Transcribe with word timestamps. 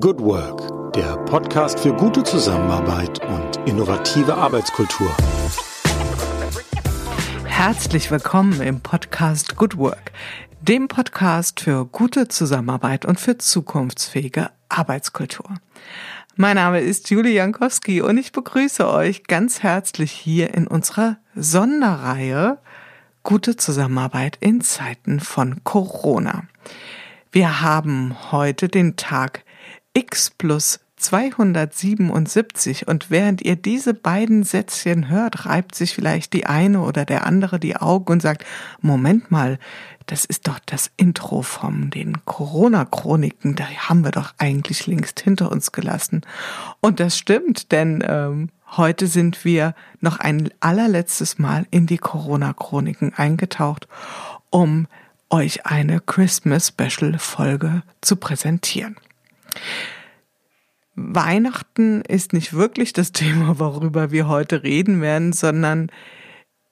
Good 0.00 0.20
Work, 0.20 0.94
der 0.94 1.18
Podcast 1.26 1.78
für 1.80 1.92
gute 1.92 2.22
Zusammenarbeit 2.22 3.20
und 3.26 3.68
innovative 3.68 4.34
Arbeitskultur. 4.34 5.14
Herzlich 7.44 8.10
willkommen 8.10 8.62
im 8.62 8.80
Podcast 8.80 9.54
Good 9.56 9.76
Work, 9.76 10.12
dem 10.62 10.88
Podcast 10.88 11.60
für 11.60 11.84
gute 11.84 12.28
Zusammenarbeit 12.28 13.04
und 13.04 13.20
für 13.20 13.36
zukunftsfähige 13.36 14.48
Arbeitskultur. 14.70 15.58
Mein 16.36 16.56
Name 16.56 16.80
ist 16.80 17.10
Julie 17.10 17.34
Jankowski 17.34 18.00
und 18.00 18.16
ich 18.16 18.32
begrüße 18.32 18.88
euch 18.88 19.24
ganz 19.24 19.62
herzlich 19.62 20.10
hier 20.10 20.54
in 20.54 20.66
unserer 20.66 21.18
Sonderreihe 21.34 22.58
Gute 23.24 23.56
Zusammenarbeit 23.56 24.38
in 24.40 24.62
Zeiten 24.62 25.20
von 25.20 25.62
Corona. 25.64 26.44
Wir 27.30 27.60
haben 27.60 28.16
heute 28.32 28.68
den 28.68 28.96
Tag 28.96 29.44
x 29.94 30.30
plus 30.30 30.80
277 31.02 32.86
und 32.86 33.10
während 33.10 33.42
ihr 33.42 33.56
diese 33.56 33.92
beiden 33.92 34.44
Sätzchen 34.44 35.08
hört, 35.08 35.46
reibt 35.46 35.74
sich 35.74 35.94
vielleicht 35.94 36.32
die 36.32 36.46
eine 36.46 36.80
oder 36.82 37.04
der 37.04 37.26
andere 37.26 37.58
die 37.58 37.76
Augen 37.76 38.12
und 38.12 38.22
sagt, 38.22 38.44
Moment 38.80 39.30
mal, 39.30 39.58
das 40.06 40.24
ist 40.24 40.46
doch 40.48 40.60
das 40.64 40.90
Intro 40.96 41.42
vom 41.42 41.90
den 41.90 42.24
Corona-Chroniken, 42.24 43.56
da 43.56 43.64
haben 43.64 44.04
wir 44.04 44.12
doch 44.12 44.34
eigentlich 44.38 44.86
längst 44.86 45.20
hinter 45.20 45.50
uns 45.50 45.72
gelassen. 45.72 46.22
Und 46.80 47.00
das 47.00 47.18
stimmt, 47.18 47.72
denn 47.72 48.04
ähm, 48.06 48.50
heute 48.76 49.06
sind 49.08 49.44
wir 49.44 49.74
noch 50.00 50.20
ein 50.20 50.50
allerletztes 50.60 51.38
Mal 51.38 51.66
in 51.70 51.86
die 51.86 51.98
Corona-Chroniken 51.98 53.12
eingetaucht, 53.14 53.88
um 54.50 54.86
euch 55.30 55.66
eine 55.66 56.00
Christmas-Special-Folge 56.00 57.82
zu 58.00 58.16
präsentieren. 58.16 58.96
Weihnachten 60.94 62.02
ist 62.02 62.32
nicht 62.32 62.52
wirklich 62.52 62.92
das 62.92 63.12
Thema, 63.12 63.58
worüber 63.58 64.10
wir 64.10 64.28
heute 64.28 64.62
reden 64.62 65.00
werden, 65.00 65.32
sondern 65.32 65.90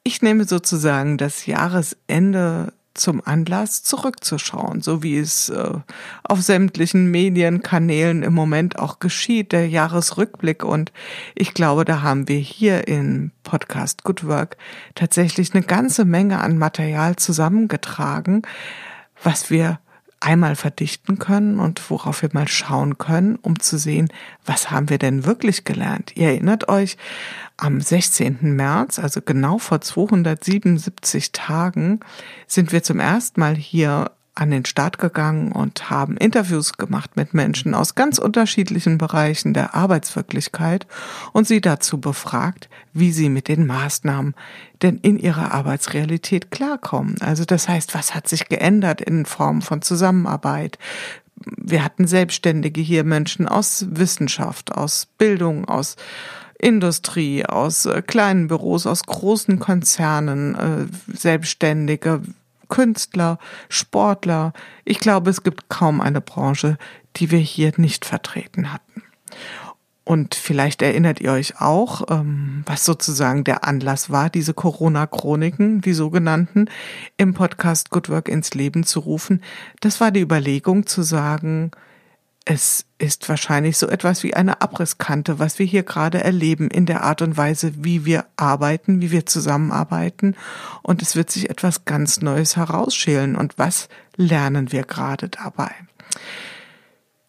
ich 0.03 0.23
nehme 0.23 0.45
sozusagen 0.45 1.19
das 1.19 1.47
Jahresende 1.47 2.73
zum 2.95 3.23
Anlass, 3.25 3.83
zurückzuschauen, 3.83 4.83
so 4.83 5.03
wie 5.03 5.19
es 5.19 5.49
äh, 5.49 5.75
auf 6.25 6.43
sämtlichen 6.43 7.11
Medienkanälen 7.11 8.23
im 8.23 8.35
Moment 8.35 8.79
auch 8.79 8.99
geschieht, 8.99 9.53
der 9.53 9.69
Jahresrückblick. 9.69 10.65
Und 10.65 10.93
ich 11.35 11.55
glaube, 11.55 11.85
da 11.85 12.03
haben 12.03 12.29
wir 12.29 12.39
hier 12.39 12.89
im 12.89 13.31
Podcast 13.45 14.03
Good 14.05 14.27
Work 14.27 14.57
tatsächlich 14.95 15.55
eine 15.55 15.63
ganze 15.63 16.05
Menge 16.05 16.41
an 16.41 16.59
Material 16.59 17.17
zusammengetragen, 17.17 18.43
was 19.23 19.51
wir 19.51 19.79
einmal 20.21 20.55
verdichten 20.55 21.19
können 21.19 21.59
und 21.59 21.91
worauf 21.91 22.23
wir 22.23 22.29
mal 22.33 22.47
schauen 22.47 22.99
können, 22.99 23.37
um 23.37 23.59
zu 23.59 23.79
sehen, 23.79 24.09
was 24.45 24.71
haben 24.71 24.91
wir 24.91 24.99
denn 24.99 25.25
wirklich 25.25 25.65
gelernt. 25.65 26.13
Ihr 26.15 26.29
erinnert 26.29 26.69
euch, 26.69 26.99
am 27.57 27.81
16. 27.81 28.39
März, 28.55 28.99
also 28.99 29.21
genau 29.23 29.59
vor 29.59 29.81
277 29.81 31.33
Tagen, 31.33 32.01
sind 32.47 32.73
wir 32.73 32.83
zum 32.83 33.01
ersten 33.01 33.41
Mal 33.41 33.57
hier 33.57 34.11
an 34.35 34.51
den 34.51 34.65
Start 34.65 34.99
gegangen 34.99 35.53
und 35.53 35.91
haben 35.91 36.17
Interviews 36.17 36.75
gemacht 36.75 37.17
mit 37.17 37.35
Menschen 37.35 37.75
aus 37.75 37.95
ganz 37.95 38.19
unterschiedlichen 38.19 38.97
Bereichen 38.97 39.55
der 39.55 39.75
Arbeitswirklichkeit 39.75 40.87
und 41.33 41.47
sie 41.47 41.61
dazu 41.61 42.01
befragt, 42.01 42.69
wie 42.93 43.13
sie 43.13 43.29
mit 43.29 43.49
den 43.49 43.67
Maßnahmen 43.67 44.35
denn 44.83 44.99
in 44.99 45.19
ihrer 45.19 45.53
Arbeitsrealität 45.53 46.51
klarkommen. 46.51 47.17
Also 47.21 47.45
das 47.45 47.69
heißt, 47.69 47.95
was 47.95 48.15
hat 48.15 48.29
sich 48.29 48.49
geändert 48.49 49.01
in 49.01 49.27
Form 49.27 49.63
von 49.63 49.83
Zusammenarbeit? 49.83 50.79
Wir 51.37 51.85
hatten 51.85 52.07
Selbstständige 52.07 52.81
hier, 52.81 53.05
Menschen 53.05 53.49
aus 53.49 53.87
Wissenschaft, 53.91 54.73
aus 54.73 55.07
Bildung, 55.19 55.67
aus 55.67 55.97
Industrie, 56.61 57.47
aus 57.47 57.87
äh, 57.87 58.03
kleinen 58.03 58.49
Büros, 58.49 58.87
aus 58.87 59.03
großen 59.05 59.59
Konzernen, 59.59 60.55
äh, 60.55 61.17
Selbstständige, 61.17 62.21
Künstler, 62.71 63.39
Sportler. 63.69 64.55
Ich 64.87 65.01
glaube, 65.01 65.29
es 65.29 65.43
gibt 65.43 65.69
kaum 65.69 66.01
eine 66.01 66.23
Branche, 66.23 66.79
die 67.17 67.31
wir 67.31 67.39
hier 67.39 67.73
nicht 67.77 68.07
vertreten 68.07 68.73
hatten. 68.73 69.03
Und 70.05 70.35
vielleicht 70.35 70.83
erinnert 70.83 71.21
ihr 71.21 71.31
euch 71.31 71.61
auch, 71.61 72.03
ähm, 72.11 72.65
was 72.67 72.85
sozusagen 72.85 73.45
der 73.45 73.65
Anlass 73.65 74.11
war, 74.11 74.31
diese 74.31 74.55
Corona-Chroniken, 74.55 75.83
die 75.83 75.93
sogenannten, 75.93 76.67
im 77.17 77.35
Podcast 77.35 77.91
Good 77.91 78.09
Work 78.09 78.29
ins 78.29 78.55
Leben 78.55 78.83
zu 78.83 79.01
rufen. 79.01 79.43
Das 79.81 80.01
war 80.01 80.11
die 80.11 80.21
Überlegung 80.21 80.87
zu 80.87 81.03
sagen, 81.03 81.71
es 82.45 82.87
ist 82.99 83.29
wahrscheinlich 83.29 83.77
so 83.77 83.89
etwas 83.89 84.23
wie 84.23 84.35
eine 84.35 84.61
Abrisskante, 84.61 85.39
was 85.39 85.59
wir 85.59 85.67
hier 85.67 85.83
gerade 85.83 86.25
erleben 86.25 86.69
in 86.69 86.87
der 86.87 87.03
Art 87.03 87.23
und 87.23 87.37
Weise, 87.37 87.73
wie 87.85 88.05
wir 88.05 88.27
arbeiten, 88.37 89.01
wie 89.01 89.11
wir 89.11 89.27
zusammenarbeiten. 89.27 90.37
Und 90.83 91.03
es 91.03 91.17
wird 91.17 91.31
sich 91.31 91.51
etwas 91.51 91.85
ganz 91.85 92.21
Neues 92.23 92.57
herausschälen. 92.57 93.37
Und 93.37 93.59
was 93.59 93.89
lernen 94.17 94.73
wir 94.73 94.83
gerade 94.83 95.29
dabei? 95.29 95.71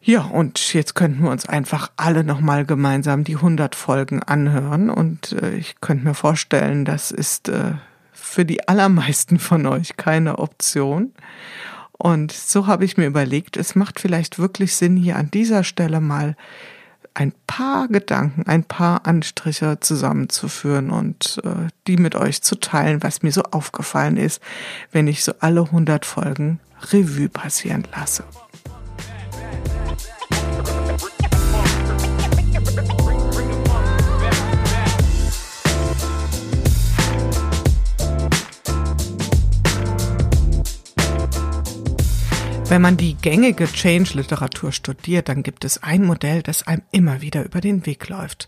Ja, 0.04 0.22
und 0.22 0.74
jetzt 0.74 0.96
könnten 0.96 1.24
wir 1.24 1.30
uns 1.30 1.48
einfach 1.48 1.92
alle 1.96 2.24
nochmal 2.24 2.66
gemeinsam 2.66 3.24
die 3.24 3.36
100 3.36 3.76
Folgen 3.76 4.24
anhören. 4.24 4.90
Und 4.90 5.34
äh, 5.34 5.56
ich 5.56 5.80
könnte 5.82 6.06
mir 6.06 6.16
vorstellen, 6.16 6.86
das 6.86 7.12
ist 7.12 7.50
äh, 7.50 7.74
für 8.12 8.46
die 8.46 8.68
allermeisten 8.68 9.38
von 9.38 9.68
euch 9.68 9.98
keine 9.98 10.40
Option. 10.40 11.12
Und 12.02 12.32
so 12.32 12.66
habe 12.66 12.84
ich 12.84 12.98
mir 12.98 13.06
überlegt, 13.06 13.58
es 13.58 13.76
macht 13.76 14.00
vielleicht 14.00 14.40
wirklich 14.40 14.76
Sinn, 14.76 14.98
hier 14.98 15.18
an 15.18 15.30
dieser 15.30 15.64
Stelle 15.64 16.02
mal 16.02 16.36
ein 17.14 17.32
paar 17.46 17.90
Gedanken, 17.90 18.48
ein 18.48 18.64
paar 18.64 19.06
Anstriche 19.06 19.80
zusammenzuführen 19.82 20.90
und 20.90 21.40
äh, 21.44 21.68
die 21.86 21.98
mit 21.98 22.16
euch 22.16 22.42
zu 22.42 22.56
teilen, 22.56 23.04
was 23.04 23.22
mir 23.22 23.32
so 23.32 23.44
aufgefallen 23.44 24.18
ist, 24.18 24.42
wenn 24.92 25.06
ich 25.06 25.24
so 25.24 25.34
alle 25.42 25.62
100 25.62 26.04
Folgen 26.04 26.60
Revue 26.92 27.30
passieren 27.30 27.88
lasse. 27.96 28.24
Wenn 42.72 42.82
man 42.82 42.96
die 42.96 43.16
gängige 43.16 43.66
Change-Literatur 43.66 44.72
studiert, 44.72 45.28
dann 45.28 45.44
gibt 45.44 45.66
es 45.66 45.84
ein 45.84 46.06
Modell, 46.06 46.42
das 46.42 46.66
einem 46.68 46.84
immer 46.92 47.20
wieder 47.20 47.44
über 47.44 47.60
den 47.60 47.86
Weg 47.86 48.08
läuft. 48.08 48.48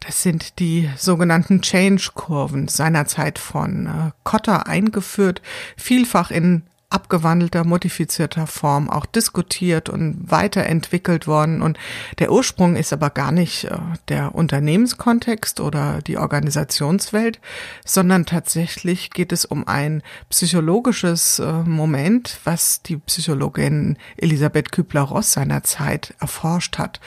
Das 0.00 0.22
sind 0.22 0.58
die 0.58 0.90
sogenannten 0.98 1.62
Change-Kurven, 1.62 2.68
seinerzeit 2.68 3.38
von 3.38 3.86
äh, 3.86 4.10
Kotter 4.24 4.66
eingeführt, 4.66 5.40
vielfach 5.78 6.30
in 6.30 6.64
abgewandelter, 6.88 7.64
modifizierter 7.64 8.46
Form 8.46 8.88
auch 8.88 9.06
diskutiert 9.06 9.88
und 9.88 10.30
weiterentwickelt 10.30 11.26
worden. 11.26 11.60
Und 11.60 11.78
der 12.20 12.30
Ursprung 12.30 12.76
ist 12.76 12.92
aber 12.92 13.10
gar 13.10 13.32
nicht 13.32 13.64
äh, 13.64 13.78
der 14.08 14.34
Unternehmenskontext 14.34 15.58
oder 15.60 16.00
die 16.06 16.16
Organisationswelt, 16.16 17.40
sondern 17.84 18.24
tatsächlich 18.24 19.10
geht 19.10 19.32
es 19.32 19.44
um 19.44 19.66
ein 19.66 20.02
psychologisches 20.30 21.40
äh, 21.40 21.52
Moment, 21.64 22.38
was 22.44 22.82
die 22.82 22.98
Psychologin 22.98 23.98
Elisabeth 24.16 24.70
Kübler-Ross 24.70 25.32
seinerzeit 25.32 26.14
erforscht 26.20 26.78
hat. 26.78 27.00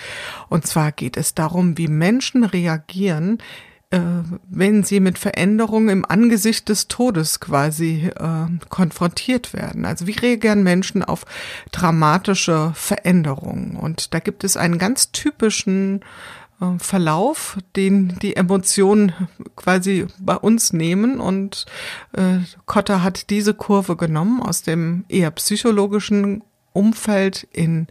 Und 0.50 0.68
zwar 0.68 0.92
geht 0.92 1.16
es 1.16 1.36
darum, 1.36 1.78
wie 1.78 1.88
Menschen 1.88 2.44
reagieren, 2.44 3.38
äh, 3.92 4.00
wenn 4.48 4.84
sie 4.84 5.00
mit 5.00 5.18
Veränderungen 5.18 5.90
im 5.90 6.06
Angesicht 6.06 6.70
des 6.70 6.88
Todes 6.88 7.40
quasi 7.40 8.12
äh, 8.16 8.68
konfrontiert 8.70 9.54
werden. 9.54 9.86
Also 9.86 10.06
wie 10.06 10.12
reagieren 10.12 10.64
Menschen 10.64 11.04
auf 11.04 11.26
dramatische 11.72 12.72
Veränderungen? 12.76 13.76
Und 13.76 14.14
da 14.14 14.20
gibt 14.20 14.44
es 14.44 14.58
einen 14.58 14.78
ganz 14.78 15.12
typischen 15.12 16.02
äh, 16.62 16.78
Verlauf, 16.78 17.58
den 17.76 18.20
die 18.20 18.36
Emotionen 18.36 19.14
quasi 19.56 20.06
bei 20.20 20.36
uns 20.36 20.72
nehmen. 20.72 21.20
Und 21.20 21.66
äh, 22.14 22.40
Kotter 22.68 23.02
hat 23.02 23.32
diese 23.32 23.56
Kurve 23.56 23.96
genommen 23.96 24.42
aus 24.42 24.62
dem 24.62 25.06
eher 25.10 25.32
psychologischen 25.32 26.44
Umfeld 26.74 27.48
in 27.52 27.88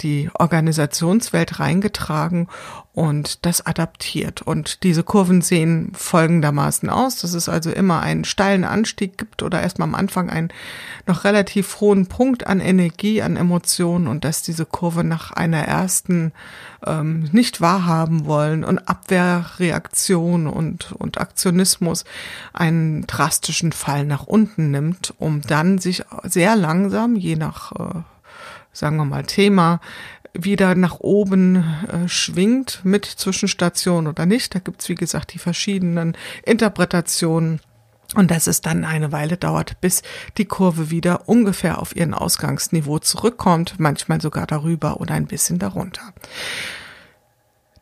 die 0.00 0.30
Organisationswelt 0.34 1.58
reingetragen 1.58 2.48
und 2.92 3.44
das 3.44 3.66
adaptiert. 3.66 4.42
Und 4.42 4.84
diese 4.84 5.02
Kurven 5.02 5.40
sehen 5.40 5.90
folgendermaßen 5.94 6.88
aus, 6.88 7.16
dass 7.16 7.34
es 7.34 7.48
also 7.48 7.70
immer 7.70 8.00
einen 8.00 8.24
steilen 8.24 8.64
Anstieg 8.64 9.18
gibt 9.18 9.42
oder 9.42 9.60
erstmal 9.60 9.88
am 9.88 9.96
Anfang 9.96 10.30
einen 10.30 10.50
noch 11.06 11.24
relativ 11.24 11.80
hohen 11.80 12.06
Punkt 12.06 12.46
an 12.46 12.60
Energie, 12.60 13.20
an 13.20 13.36
Emotionen 13.36 14.06
und 14.06 14.24
dass 14.24 14.42
diese 14.42 14.64
Kurve 14.64 15.02
nach 15.02 15.32
einer 15.32 15.62
ersten 15.62 16.32
ähm, 16.86 17.28
nicht 17.32 17.60
wahrhaben 17.60 18.26
wollen 18.26 18.62
und 18.62 18.88
Abwehrreaktion 18.88 20.46
und, 20.46 20.92
und 20.92 21.18
Aktionismus 21.18 22.04
einen 22.52 23.06
drastischen 23.08 23.72
Fall 23.72 24.04
nach 24.04 24.24
unten 24.24 24.70
nimmt, 24.70 25.14
um 25.18 25.40
dann 25.40 25.78
sich 25.78 26.04
sehr 26.22 26.54
langsam, 26.54 27.16
je 27.16 27.34
nach, 27.34 27.72
äh, 27.72 28.02
sagen 28.74 28.96
wir 28.98 29.06
mal, 29.06 29.24
Thema, 29.24 29.80
wieder 30.34 30.74
nach 30.74 31.00
oben 31.00 31.56
äh, 31.56 32.08
schwingt 32.08 32.80
mit 32.84 33.06
Zwischenstation 33.06 34.06
oder 34.06 34.26
nicht. 34.26 34.54
Da 34.54 34.58
gibt's 34.58 34.88
wie 34.88 34.96
gesagt, 34.96 35.32
die 35.32 35.38
verschiedenen 35.38 36.16
Interpretationen. 36.44 37.60
Und 38.14 38.30
dass 38.30 38.46
es 38.46 38.60
dann 38.60 38.84
eine 38.84 39.12
Weile 39.12 39.36
dauert, 39.36 39.80
bis 39.80 40.02
die 40.36 40.44
Kurve 40.44 40.90
wieder 40.90 41.28
ungefähr 41.28 41.80
auf 41.80 41.96
ihren 41.96 42.14
Ausgangsniveau 42.14 42.98
zurückkommt, 42.98 43.76
manchmal 43.78 44.20
sogar 44.20 44.46
darüber 44.46 45.00
oder 45.00 45.14
ein 45.14 45.26
bisschen 45.26 45.58
darunter. 45.58 46.12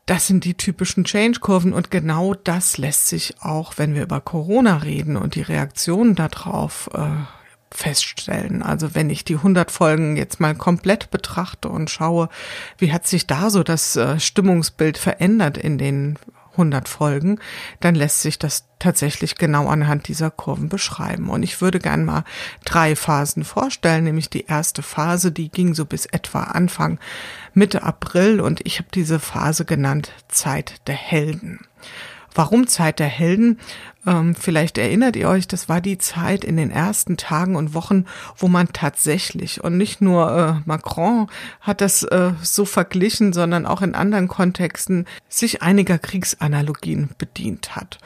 Das 0.06 0.26
sind 0.26 0.44
die 0.44 0.54
typischen 0.54 1.04
Change-Kurven 1.04 1.72
und 1.72 1.90
genau 1.90 2.34
das 2.34 2.78
lässt 2.78 3.08
sich 3.08 3.40
auch, 3.40 3.74
wenn 3.76 3.94
wir 3.94 4.02
über 4.02 4.20
Corona 4.20 4.78
reden 4.78 5.16
und 5.16 5.34
die 5.34 5.42
Reaktionen 5.42 6.14
darauf 6.14 6.88
äh, 6.94 7.08
feststellen. 7.74 8.62
Also 8.62 8.94
wenn 8.94 9.10
ich 9.10 9.24
die 9.24 9.36
100 9.36 9.70
Folgen 9.70 10.16
jetzt 10.16 10.40
mal 10.40 10.54
komplett 10.54 11.10
betrachte 11.10 11.68
und 11.68 11.90
schaue, 11.90 12.28
wie 12.78 12.92
hat 12.92 13.06
sich 13.06 13.26
da 13.26 13.50
so 13.50 13.62
das 13.62 13.96
äh, 13.96 14.20
Stimmungsbild 14.20 14.98
verändert 14.98 15.58
in 15.58 15.78
den 15.78 16.18
100 16.52 16.88
Folgen, 16.88 17.38
dann 17.80 17.94
lässt 17.94 18.22
sich 18.22 18.38
das 18.38 18.66
tatsächlich 18.78 19.36
genau 19.36 19.68
anhand 19.68 20.08
dieser 20.08 20.30
Kurven 20.30 20.68
beschreiben. 20.68 21.30
Und 21.30 21.42
ich 21.42 21.60
würde 21.60 21.78
gern 21.78 22.04
mal 22.04 22.24
drei 22.64 22.94
Phasen 22.94 23.44
vorstellen, 23.44 24.04
nämlich 24.04 24.28
die 24.28 24.46
erste 24.46 24.82
Phase, 24.82 25.32
die 25.32 25.48
ging 25.50 25.74
so 25.74 25.84
bis 25.84 26.06
etwa 26.06 26.44
Anfang 26.44 26.98
Mitte 27.54 27.82
April 27.82 28.40
und 28.40 28.60
ich 28.64 28.78
habe 28.78 28.88
diese 28.92 29.18
Phase 29.18 29.64
genannt 29.64 30.12
Zeit 30.28 30.86
der 30.86 30.94
Helden. 30.94 31.66
Warum 32.34 32.66
Zeit 32.66 32.98
der 32.98 33.06
Helden? 33.06 33.58
Ähm, 34.06 34.34
vielleicht 34.34 34.78
erinnert 34.78 35.16
ihr 35.16 35.28
euch, 35.28 35.46
das 35.46 35.68
war 35.68 35.80
die 35.80 35.98
Zeit 35.98 36.44
in 36.44 36.56
den 36.56 36.70
ersten 36.70 37.16
Tagen 37.16 37.56
und 37.56 37.74
Wochen, 37.74 38.06
wo 38.36 38.48
man 38.48 38.72
tatsächlich 38.72 39.62
und 39.62 39.76
nicht 39.76 40.00
nur 40.00 40.30
äh, 40.30 40.68
Macron 40.68 41.28
hat 41.60 41.80
das 41.80 42.02
äh, 42.02 42.32
so 42.42 42.64
verglichen, 42.64 43.32
sondern 43.32 43.66
auch 43.66 43.82
in 43.82 43.94
anderen 43.94 44.28
Kontexten 44.28 45.06
sich 45.28 45.62
einiger 45.62 45.98
Kriegsanalogien 45.98 47.10
bedient 47.18 47.76
hat. 47.76 47.98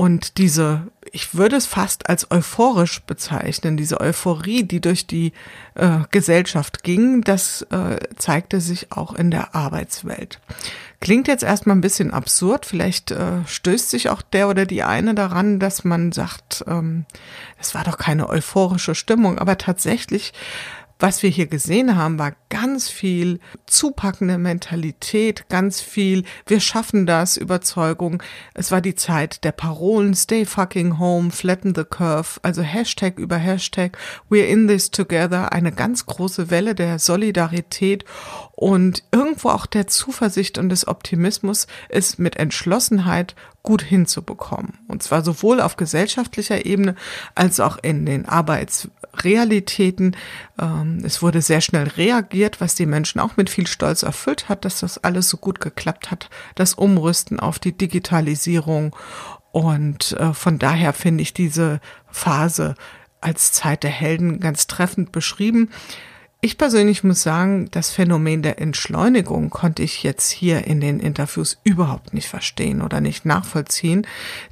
Und 0.00 0.38
diese, 0.38 0.82
ich 1.10 1.34
würde 1.34 1.56
es 1.56 1.66
fast 1.66 2.08
als 2.08 2.30
euphorisch 2.30 3.00
bezeichnen, 3.02 3.76
diese 3.76 4.00
Euphorie, 4.00 4.62
die 4.62 4.80
durch 4.80 5.08
die 5.08 5.32
äh, 5.74 5.98
Gesellschaft 6.12 6.84
ging, 6.84 7.22
das 7.22 7.62
äh, 7.72 7.98
zeigte 8.14 8.60
sich 8.60 8.92
auch 8.92 9.12
in 9.12 9.32
der 9.32 9.56
Arbeitswelt. 9.56 10.38
Klingt 11.00 11.26
jetzt 11.26 11.42
erstmal 11.42 11.74
ein 11.74 11.80
bisschen 11.80 12.12
absurd, 12.12 12.64
vielleicht 12.64 13.10
äh, 13.10 13.44
stößt 13.44 13.90
sich 13.90 14.08
auch 14.08 14.22
der 14.22 14.48
oder 14.48 14.66
die 14.66 14.84
eine 14.84 15.16
daran, 15.16 15.58
dass 15.58 15.82
man 15.82 16.12
sagt, 16.12 16.64
ähm, 16.68 17.04
es 17.58 17.74
war 17.74 17.82
doch 17.82 17.98
keine 17.98 18.28
euphorische 18.28 18.94
Stimmung, 18.94 19.36
aber 19.40 19.58
tatsächlich 19.58 20.32
was 20.98 21.22
wir 21.22 21.30
hier 21.30 21.46
gesehen 21.46 21.96
haben, 21.96 22.18
war 22.18 22.34
ganz 22.48 22.88
viel 22.88 23.38
zupackende 23.66 24.36
Mentalität, 24.36 25.48
ganz 25.48 25.80
viel, 25.80 26.24
wir 26.46 26.60
schaffen 26.60 27.06
das, 27.06 27.36
Überzeugung. 27.36 28.22
Es 28.54 28.72
war 28.72 28.80
die 28.80 28.96
Zeit 28.96 29.44
der 29.44 29.52
Parolen, 29.52 30.14
stay 30.14 30.44
fucking 30.44 30.98
home, 30.98 31.30
flatten 31.30 31.74
the 31.74 31.84
curve, 31.84 32.40
also 32.42 32.62
Hashtag 32.62 33.18
über 33.18 33.36
Hashtag, 33.36 33.96
we're 34.28 34.46
in 34.46 34.66
this 34.66 34.90
together, 34.90 35.52
eine 35.52 35.72
ganz 35.72 36.06
große 36.06 36.50
Welle 36.50 36.74
der 36.74 36.98
Solidarität 36.98 38.04
und 38.52 39.04
irgendwo 39.12 39.50
auch 39.50 39.66
der 39.66 39.86
Zuversicht 39.86 40.58
und 40.58 40.68
des 40.70 40.88
Optimismus, 40.88 41.68
es 41.88 42.18
mit 42.18 42.36
Entschlossenheit 42.36 43.36
gut 43.62 43.82
hinzubekommen. 43.82 44.78
Und 44.88 45.02
zwar 45.02 45.22
sowohl 45.22 45.60
auf 45.60 45.76
gesellschaftlicher 45.76 46.64
Ebene 46.64 46.94
als 47.34 47.60
auch 47.60 47.78
in 47.82 48.06
den 48.06 48.26
Arbeitsrealitäten. 48.26 48.97
Ähm, 50.60 51.00
es 51.04 51.22
wurde 51.22 51.42
sehr 51.42 51.60
schnell 51.60 51.88
reagiert, 51.88 52.60
was 52.60 52.74
die 52.74 52.86
Menschen 52.86 53.20
auch 53.20 53.36
mit 53.36 53.50
viel 53.50 53.66
Stolz 53.66 54.02
erfüllt 54.02 54.48
hat, 54.48 54.64
dass 54.64 54.80
das 54.80 55.02
alles 55.02 55.28
so 55.28 55.36
gut 55.36 55.60
geklappt 55.60 56.10
hat. 56.10 56.30
Das 56.54 56.74
Umrüsten 56.74 57.40
auf 57.40 57.58
die 57.58 57.76
Digitalisierung. 57.76 58.94
Und 59.52 60.12
äh, 60.12 60.32
von 60.34 60.58
daher 60.58 60.92
finde 60.92 61.22
ich 61.22 61.34
diese 61.34 61.80
Phase 62.10 62.74
als 63.20 63.52
Zeit 63.52 63.82
der 63.82 63.90
Helden 63.90 64.40
ganz 64.40 64.66
treffend 64.66 65.12
beschrieben. 65.12 65.70
Ich 66.40 66.56
persönlich 66.56 67.02
muss 67.02 67.24
sagen, 67.24 67.68
das 67.72 67.90
Phänomen 67.90 68.42
der 68.42 68.60
Entschleunigung 68.60 69.50
konnte 69.50 69.82
ich 69.82 70.04
jetzt 70.04 70.30
hier 70.30 70.68
in 70.68 70.80
den 70.80 71.00
Interviews 71.00 71.58
überhaupt 71.64 72.14
nicht 72.14 72.28
verstehen 72.28 72.80
oder 72.80 73.00
nicht 73.00 73.24
nachvollziehen, 73.24 74.06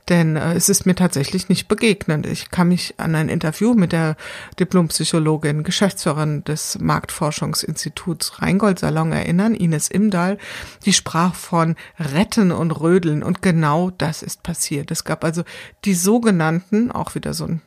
denn 0.08 0.34
äh, 0.34 0.54
es 0.54 0.68
ist 0.68 0.84
mir 0.84 0.96
tatsächlich 0.96 1.48
nicht 1.48 1.68
begegnet. 1.68 2.26
Ich 2.26 2.50
kann 2.50 2.66
mich 2.70 2.94
an 2.96 3.14
ein 3.14 3.28
Interview 3.28 3.74
mit 3.74 3.92
der 3.92 4.16
Diplompsychologin, 4.58 5.62
Geschäftsführerin 5.62 6.42
des 6.42 6.76
Marktforschungsinstituts 6.80 8.42
Rheingold 8.42 8.80
Salon 8.80 9.12
erinnern, 9.12 9.54
Ines 9.54 9.86
Imdahl, 9.86 10.38
die 10.86 10.92
sprach 10.92 11.36
von 11.36 11.76
Retten 12.00 12.50
und 12.50 12.72
Rödeln 12.72 13.22
und 13.22 13.42
genau 13.42 13.90
das 13.90 14.24
ist 14.24 14.42
passiert. 14.42 14.90
Es 14.90 15.04
gab 15.04 15.22
also 15.22 15.44
die 15.84 15.94
sogenannten, 15.94 16.90
auch 16.90 17.14
wieder 17.14 17.32
so 17.32 17.44
ein 17.44 17.62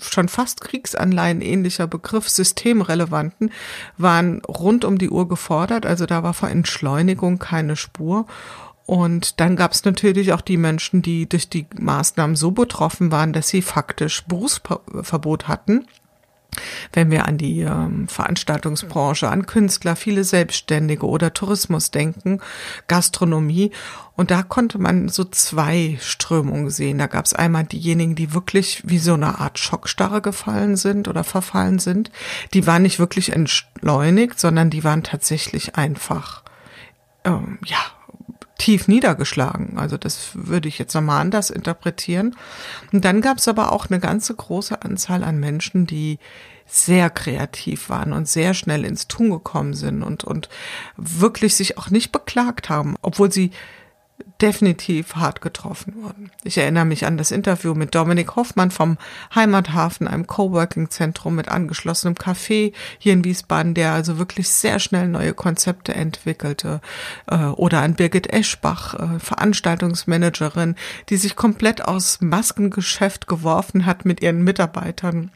schon 0.00 0.28
fast 0.28 0.60
Kriegsanleihen 0.60 1.40
ähnlicher 1.40 1.86
Begriff, 1.86 2.28
systemrelevanten, 2.28 3.50
waren 3.96 4.42
rund 4.44 4.84
um 4.84 4.98
die 4.98 5.10
Uhr 5.10 5.28
gefordert. 5.28 5.86
Also 5.86 6.06
da 6.06 6.22
war 6.22 6.34
vor 6.34 6.48
Entschleunigung 6.48 7.38
keine 7.38 7.76
Spur. 7.76 8.26
Und 8.84 9.40
dann 9.40 9.56
gab 9.56 9.72
es 9.72 9.84
natürlich 9.84 10.32
auch 10.32 10.40
die 10.40 10.56
Menschen, 10.56 11.02
die 11.02 11.28
durch 11.28 11.48
die 11.48 11.66
Maßnahmen 11.78 12.36
so 12.36 12.50
betroffen 12.50 13.12
waren, 13.12 13.32
dass 13.32 13.48
sie 13.48 13.62
faktisch 13.62 14.24
Berufsverbot 14.24 15.48
hatten. 15.48 15.86
Wenn 16.92 17.10
wir 17.10 17.26
an 17.26 17.38
die 17.38 17.60
ähm, 17.60 18.08
Veranstaltungsbranche, 18.08 19.28
an 19.28 19.46
Künstler, 19.46 19.96
viele 19.96 20.24
Selbstständige 20.24 21.06
oder 21.06 21.32
Tourismus 21.32 21.90
denken, 21.90 22.40
Gastronomie. 22.88 23.72
Und 24.14 24.30
da 24.30 24.42
konnte 24.42 24.78
man 24.78 25.08
so 25.08 25.24
zwei 25.24 25.98
Strömungen 26.00 26.70
sehen. 26.70 26.98
Da 26.98 27.06
gab 27.06 27.24
es 27.24 27.32
einmal 27.32 27.64
diejenigen, 27.64 28.14
die 28.14 28.34
wirklich 28.34 28.82
wie 28.84 28.98
so 28.98 29.14
eine 29.14 29.40
Art 29.40 29.58
Schockstarre 29.58 30.20
gefallen 30.20 30.76
sind 30.76 31.08
oder 31.08 31.24
verfallen 31.24 31.78
sind. 31.78 32.10
Die 32.52 32.66
waren 32.66 32.82
nicht 32.82 32.98
wirklich 32.98 33.32
entschleunigt, 33.32 34.38
sondern 34.38 34.68
die 34.68 34.84
waren 34.84 35.02
tatsächlich 35.02 35.76
einfach, 35.76 36.42
ähm, 37.24 37.58
ja, 37.64 37.78
tief 38.58 38.88
niedergeschlagen. 38.88 39.78
Also 39.78 39.96
das 39.96 40.30
würde 40.34 40.68
ich 40.68 40.78
jetzt 40.78 40.94
nochmal 40.94 41.20
anders 41.20 41.50
interpretieren. 41.50 42.36
Und 42.92 43.04
dann 43.04 43.20
gab 43.20 43.38
es 43.38 43.48
aber 43.48 43.72
auch 43.72 43.86
eine 43.90 44.00
ganze 44.00 44.34
große 44.34 44.82
Anzahl 44.82 45.24
an 45.24 45.38
Menschen, 45.38 45.86
die 45.86 46.18
sehr 46.66 47.10
kreativ 47.10 47.90
waren 47.90 48.12
und 48.12 48.28
sehr 48.28 48.54
schnell 48.54 48.84
ins 48.84 49.08
Tun 49.08 49.30
gekommen 49.30 49.74
sind 49.74 50.02
und, 50.02 50.24
und 50.24 50.48
wirklich 50.96 51.54
sich 51.54 51.76
auch 51.76 51.90
nicht 51.90 52.12
beklagt 52.12 52.68
haben, 52.68 52.96
obwohl 53.02 53.30
sie 53.30 53.50
definitiv 54.40 55.16
hart 55.16 55.40
getroffen 55.40 56.02
worden. 56.02 56.30
Ich 56.44 56.58
erinnere 56.58 56.84
mich 56.84 57.06
an 57.06 57.16
das 57.16 57.30
Interview 57.30 57.74
mit 57.74 57.94
Dominik 57.94 58.36
Hoffmann 58.36 58.70
vom 58.70 58.98
Heimathafen, 59.34 60.08
einem 60.08 60.26
Coworking-Zentrum 60.26 61.34
mit 61.34 61.48
angeschlossenem 61.48 62.14
Café 62.14 62.72
hier 62.98 63.12
in 63.12 63.24
Wiesbaden, 63.24 63.74
der 63.74 63.92
also 63.92 64.18
wirklich 64.18 64.48
sehr 64.48 64.78
schnell 64.78 65.08
neue 65.08 65.34
Konzepte 65.34 65.94
entwickelte. 65.94 66.80
Äh, 67.26 67.36
oder 67.36 67.80
an 67.80 67.94
Birgit 67.94 68.32
Eschbach, 68.32 68.94
äh, 68.94 69.18
Veranstaltungsmanagerin, 69.18 70.76
die 71.08 71.16
sich 71.16 71.36
komplett 71.36 71.84
aus 71.84 72.20
Maskengeschäft 72.20 73.26
geworfen 73.26 73.86
hat 73.86 74.04
mit 74.04 74.22
ihren 74.22 74.42
Mitarbeitern 74.42 75.30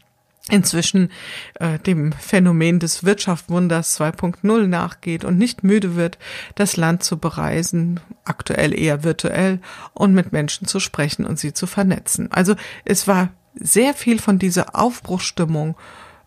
inzwischen 0.50 1.10
äh, 1.54 1.78
dem 1.78 2.12
Phänomen 2.12 2.78
des 2.78 3.04
Wirtschaftswunders 3.04 3.98
2.0 4.00 4.66
nachgeht 4.66 5.24
und 5.24 5.38
nicht 5.38 5.64
müde 5.64 5.96
wird, 5.96 6.18
das 6.54 6.76
Land 6.76 7.02
zu 7.02 7.18
bereisen, 7.18 8.00
aktuell 8.24 8.78
eher 8.78 9.02
virtuell 9.02 9.60
und 9.92 10.14
mit 10.14 10.32
Menschen 10.32 10.68
zu 10.68 10.78
sprechen 10.78 11.24
und 11.24 11.38
sie 11.38 11.52
zu 11.52 11.66
vernetzen. 11.66 12.30
Also 12.30 12.54
es 12.84 13.08
war 13.08 13.30
sehr 13.54 13.94
viel 13.94 14.20
von 14.20 14.38
dieser 14.38 14.76
Aufbruchsstimmung 14.76 15.74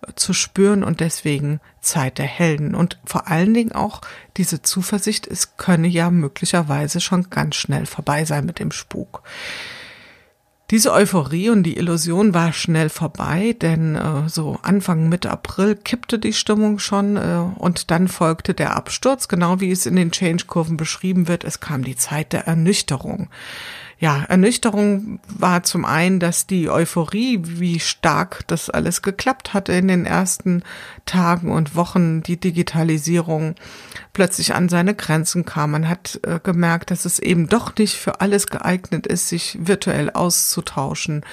äh, 0.06 0.12
zu 0.16 0.34
spüren 0.34 0.84
und 0.84 1.00
deswegen 1.00 1.62
Zeit 1.80 2.18
der 2.18 2.26
Helden 2.26 2.76
und 2.76 3.00
vor 3.06 3.30
allen 3.30 3.54
Dingen 3.54 3.72
auch 3.72 4.02
diese 4.36 4.62
Zuversicht, 4.62 5.28
es 5.28 5.56
könne 5.56 5.88
ja 5.88 6.12
möglicherweise 6.12 7.00
schon 7.00 7.30
ganz 7.30 7.56
schnell 7.56 7.86
vorbei 7.86 8.26
sein 8.26 8.46
mit 8.46 8.60
dem 8.60 8.72
Spuk. 8.72 9.24
Diese 10.72 10.94
Euphorie 10.94 11.50
und 11.50 11.64
die 11.64 11.78
Illusion 11.78 12.36
war 12.36 12.54
schnell 12.54 12.90
vorbei, 12.90 13.56
denn 13.60 13.96
äh, 13.96 14.30
so 14.30 14.60
Anfang 14.62 15.10
Mitte 15.10 15.32
April 15.32 15.76
kippte 15.76 16.20
die 16.20 16.34
Stimmung 16.34 16.78
schon 16.78 17.18
äh, 17.18 17.44
und 17.58 17.90
dann 17.90 18.08
folgte 18.08 18.54
der 18.54 18.76
Absturz, 18.76 19.28
genau 19.28 19.60
wie 19.62 19.72
es 19.72 19.88
in 19.88 19.96
den 19.96 20.12
Change-Kurven 20.12 20.78
beschrieben 20.78 21.28
wird. 21.28 21.44
Es 21.44 21.60
kam 21.60 21.84
die 21.84 21.96
Zeit 21.96 22.34
der 22.34 22.46
Ernüchterung 22.46 23.30
ja, 24.00 24.24
Ernüchterung 24.30 25.20
war 25.28 25.64
zum 25.64 25.84
einen, 25.84 26.22
dass 26.22 26.48
die 26.48 26.70
Euphorie, 26.70 27.42
wie 27.44 27.82
stark 27.82 28.48
das 28.48 28.70
alles 28.70 29.02
geklappt 29.02 29.54
hatte 29.54 29.74
in 29.74 29.90
den 29.90 30.06
ersten 30.06 30.64
Tagen 31.06 31.52
und 31.52 31.76
Wochen, 31.76 32.24
die 32.24 32.40
Digitalisierung 32.40 33.56
plötzlich 34.14 34.56
an 34.56 34.70
seine 34.70 34.96
Grenzen 34.96 35.44
kam. 35.44 35.72
Man 35.72 35.90
hat 35.90 36.20
äh, 36.24 36.40
gemerkt, 36.42 36.92
dass 36.92 37.04
es 37.04 37.20
eben 37.20 37.50
doch 37.50 37.76
nicht 37.76 37.98
für 37.98 38.22
alles 38.22 38.48
geeignet 38.48 39.06
ist, 39.06 39.28
sich 39.28 39.58
virtuell 39.60 40.10
auszutauschen 40.12 41.26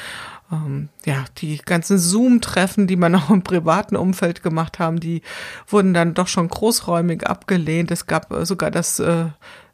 ähm, 0.50 0.88
ja, 1.04 1.24
die 1.38 1.58
ganzen 1.58 1.98
Zoom-Treffen, 1.98 2.86
die 2.86 2.96
man 2.96 3.14
auch 3.16 3.30
im 3.30 3.42
privaten 3.42 3.96
Umfeld 3.96 4.42
gemacht 4.42 4.78
haben, 4.78 5.00
die 5.00 5.22
wurden 5.66 5.94
dann 5.94 6.14
doch 6.14 6.28
schon 6.28 6.48
großräumig 6.48 7.26
abgelehnt. 7.26 7.90
Es 7.90 8.06
gab 8.06 8.32
äh, 8.32 8.46
sogar 8.46 8.70
das 8.70 8.98
äh, 8.98 9.26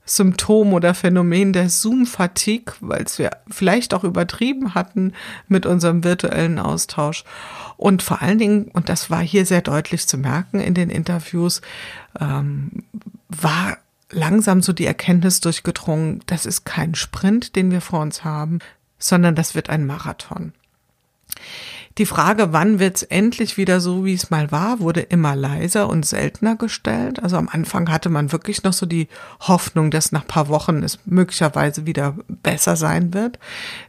Symptom 0.04 0.72
oder 0.72 0.94
Phänomen 0.94 1.52
der 1.52 1.68
Zoom-Fatigue, 1.68 2.74
weil 2.80 3.02
es 3.02 3.18
wir 3.18 3.30
vielleicht 3.48 3.94
auch 3.94 4.04
übertrieben 4.04 4.74
hatten 4.74 5.12
mit 5.48 5.64
unserem 5.64 6.02
virtuellen 6.02 6.58
Austausch. 6.58 7.24
Und 7.76 8.02
vor 8.02 8.20
allen 8.20 8.38
Dingen, 8.38 8.64
und 8.72 8.88
das 8.88 9.10
war 9.10 9.20
hier 9.20 9.46
sehr 9.46 9.62
deutlich 9.62 10.06
zu 10.06 10.18
merken 10.18 10.60
in 10.60 10.74
den 10.74 10.90
Interviews, 10.90 11.62
ähm, 12.20 12.84
war 13.28 13.78
langsam 14.10 14.60
so 14.60 14.72
die 14.72 14.86
Erkenntnis 14.86 15.40
durchgedrungen, 15.40 16.22
das 16.26 16.46
ist 16.46 16.64
kein 16.64 16.94
Sprint, 16.94 17.56
den 17.56 17.70
wir 17.70 17.80
vor 17.80 18.00
uns 18.00 18.24
haben, 18.24 18.58
sondern 18.98 19.34
das 19.34 19.54
wird 19.54 19.70
ein 19.70 19.86
Marathon. 19.86 20.52
Die 21.98 22.06
Frage, 22.06 22.54
wann 22.54 22.78
wird's 22.78 23.02
endlich 23.02 23.58
wieder 23.58 23.78
so, 23.80 24.06
wie 24.06 24.14
es 24.14 24.30
mal 24.30 24.50
war, 24.50 24.80
wurde 24.80 25.00
immer 25.00 25.36
leiser 25.36 25.90
und 25.90 26.06
seltener 26.06 26.56
gestellt. 26.56 27.22
Also 27.22 27.36
am 27.36 27.50
Anfang 27.50 27.90
hatte 27.90 28.08
man 28.08 28.32
wirklich 28.32 28.62
noch 28.62 28.72
so 28.72 28.86
die 28.86 29.08
Hoffnung, 29.40 29.90
dass 29.90 30.10
nach 30.10 30.26
paar 30.26 30.48
Wochen 30.48 30.82
es 30.82 31.00
möglicherweise 31.04 31.84
wieder 31.84 32.16
besser 32.28 32.76
sein 32.76 33.12
wird. 33.12 33.38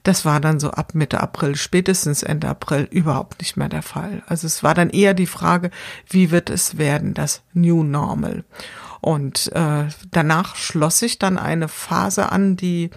Das 0.04 0.26
war 0.26 0.42
dann 0.42 0.60
so 0.60 0.72
ab 0.72 0.96
Mitte 0.96 1.22
April, 1.22 1.56
spätestens 1.56 2.24
Ende 2.24 2.50
April 2.50 2.90
überhaupt 2.92 3.40
nicht 3.40 3.56
mehr 3.56 3.70
der 3.70 3.84
Fall. 3.84 4.22
Also 4.28 4.48
es 4.48 4.64
war 4.64 4.74
dann 4.74 4.90
eher 4.90 5.14
die 5.14 5.28
Frage, 5.28 5.72
wie 6.10 6.30
wird 6.30 6.50
es 6.50 6.78
werden, 6.78 7.14
das 7.14 7.42
New 7.54 7.84
Normal. 7.84 8.44
Und 9.00 9.52
äh, 9.54 9.86
danach 10.12 10.56
schloss 10.56 11.00
sich 11.00 11.20
dann 11.20 11.38
eine 11.38 11.70
Phase 11.70 12.32
an, 12.32 12.58
die 12.58 12.90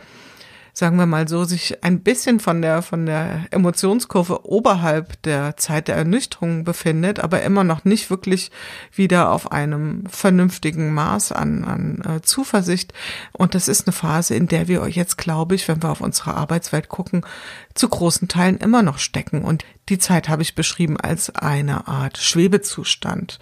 sagen 0.79 0.99
wir 0.99 1.07
mal 1.07 1.27
so, 1.27 1.45
sich 1.45 1.83
ein 1.85 2.01
bisschen 2.01 2.39
von 2.39 2.61
der, 2.61 2.83
von 2.83 3.07
der 3.07 3.47
Emotionskurve 3.51 4.45
oberhalb 4.45 5.23
der 5.23 5.57
Zeit 5.57 5.89
der 5.89 5.97
Ernüchterung 5.97 6.65
befindet, 6.65 7.19
aber 7.19 7.41
immer 7.41 7.65
noch 7.65 7.87
nicht 7.87 8.11
wirklich 8.11 8.51
wieder 8.93 9.33
auf 9.33 9.53
einem 9.53 10.05
vernünftigen 10.07 10.93
Maß 10.93 11.33
an, 11.33 11.65
an 11.65 12.03
äh, 12.07 12.21
Zuversicht. 12.21 12.93
Und 13.33 13.55
das 13.55 13.69
ist 13.69 13.87
eine 13.87 13.95
Phase, 13.95 14.35
in 14.35 14.49
der 14.49 14.69
wir 14.69 14.87
jetzt, 14.89 15.17
glaube 15.17 15.55
ich, 15.55 15.67
wenn 15.67 15.83
wir 15.83 15.89
auf 15.89 16.03
unsere 16.03 16.35
Arbeitswelt 16.35 16.91
gucken, 16.91 17.25
zu 17.73 17.89
großen 17.89 18.29
Teilen 18.29 18.59
immer 18.59 18.83
noch 18.83 18.99
stecken. 18.99 19.45
Und 19.45 19.65
die 19.89 19.99
Zeit 19.99 20.29
habe 20.29 20.43
ich 20.43 20.55
beschrieben 20.55 21.01
als 21.01 21.35
eine 21.35 21.89
Art 21.89 22.19
Schwebezustand. 22.19 23.39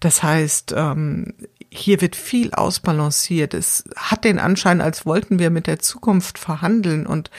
Das 0.00 0.24
heißt, 0.24 0.74
ähm, 0.76 1.34
hier 1.74 2.00
wird 2.00 2.16
viel 2.16 2.52
ausbalanciert. 2.52 3.54
Es 3.54 3.84
hat 3.96 4.24
den 4.24 4.38
Anschein, 4.38 4.80
als 4.80 5.06
wollten 5.06 5.38
wir 5.38 5.50
mit 5.50 5.66
der 5.66 5.78
Zukunft 5.78 6.38
verhandeln 6.38 7.06
und 7.06 7.30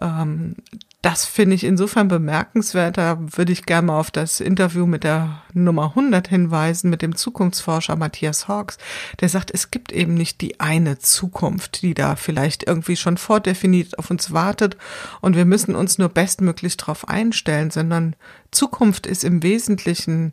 ähm, 0.00 0.56
das 1.00 1.24
finde 1.24 1.54
ich 1.54 1.62
insofern 1.62 2.08
bemerkenswert. 2.08 2.98
Da 2.98 3.18
würde 3.20 3.52
ich 3.52 3.66
gerne 3.66 3.86
mal 3.86 4.00
auf 4.00 4.10
das 4.10 4.40
Interview 4.40 4.84
mit 4.84 5.04
der 5.04 5.42
Nummer 5.54 5.90
100 5.90 6.26
hinweisen, 6.26 6.90
mit 6.90 7.02
dem 7.02 7.14
Zukunftsforscher 7.14 7.94
Matthias 7.94 8.48
Hawks. 8.48 8.78
Der 9.20 9.28
sagt, 9.28 9.52
es 9.52 9.70
gibt 9.70 9.92
eben 9.92 10.14
nicht 10.14 10.40
die 10.40 10.58
eine 10.58 10.98
Zukunft, 10.98 11.82
die 11.82 11.94
da 11.94 12.16
vielleicht 12.16 12.66
irgendwie 12.66 12.96
schon 12.96 13.16
vordefiniert 13.16 13.96
auf 13.96 14.10
uns 14.10 14.32
wartet 14.32 14.76
und 15.20 15.36
wir 15.36 15.44
müssen 15.44 15.76
uns 15.76 15.98
nur 15.98 16.08
bestmöglich 16.08 16.76
darauf 16.76 17.08
einstellen, 17.08 17.70
sondern 17.70 18.16
Zukunft 18.50 19.06
ist 19.06 19.22
im 19.22 19.44
Wesentlichen 19.44 20.32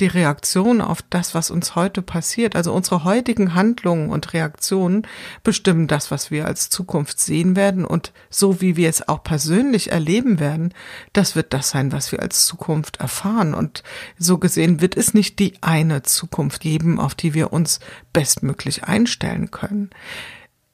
die 0.00 0.06
Reaktion 0.06 0.80
auf 0.80 1.02
das, 1.02 1.34
was 1.34 1.50
uns 1.50 1.76
heute 1.76 2.02
passiert. 2.02 2.56
Also 2.56 2.72
unsere 2.72 3.04
heutigen 3.04 3.54
Handlungen 3.54 4.10
und 4.10 4.32
Reaktionen 4.32 5.06
bestimmen 5.44 5.86
das, 5.86 6.10
was 6.10 6.30
wir 6.30 6.46
als 6.46 6.68
Zukunft 6.68 7.20
sehen 7.20 7.54
werden 7.54 7.84
und 7.84 8.12
so 8.28 8.60
wie 8.60 8.76
wir 8.76 8.88
es 8.88 9.06
auch 9.08 9.22
persönlich 9.22 9.92
erleben 9.92 10.40
werden, 10.40 10.74
das 11.12 11.36
wird 11.36 11.52
das 11.52 11.70
sein, 11.70 11.92
was 11.92 12.10
wir 12.10 12.20
als 12.20 12.46
Zukunft 12.46 12.96
erfahren. 12.96 13.54
Und 13.54 13.84
so 14.18 14.38
gesehen 14.38 14.80
wird 14.80 14.96
es 14.96 15.14
nicht 15.14 15.38
die 15.38 15.54
eine 15.60 16.02
Zukunft 16.02 16.60
geben, 16.60 16.98
auf 16.98 17.14
die 17.14 17.34
wir 17.34 17.52
uns 17.52 17.78
bestmöglich 18.12 18.84
einstellen 18.84 19.50
können. 19.52 19.90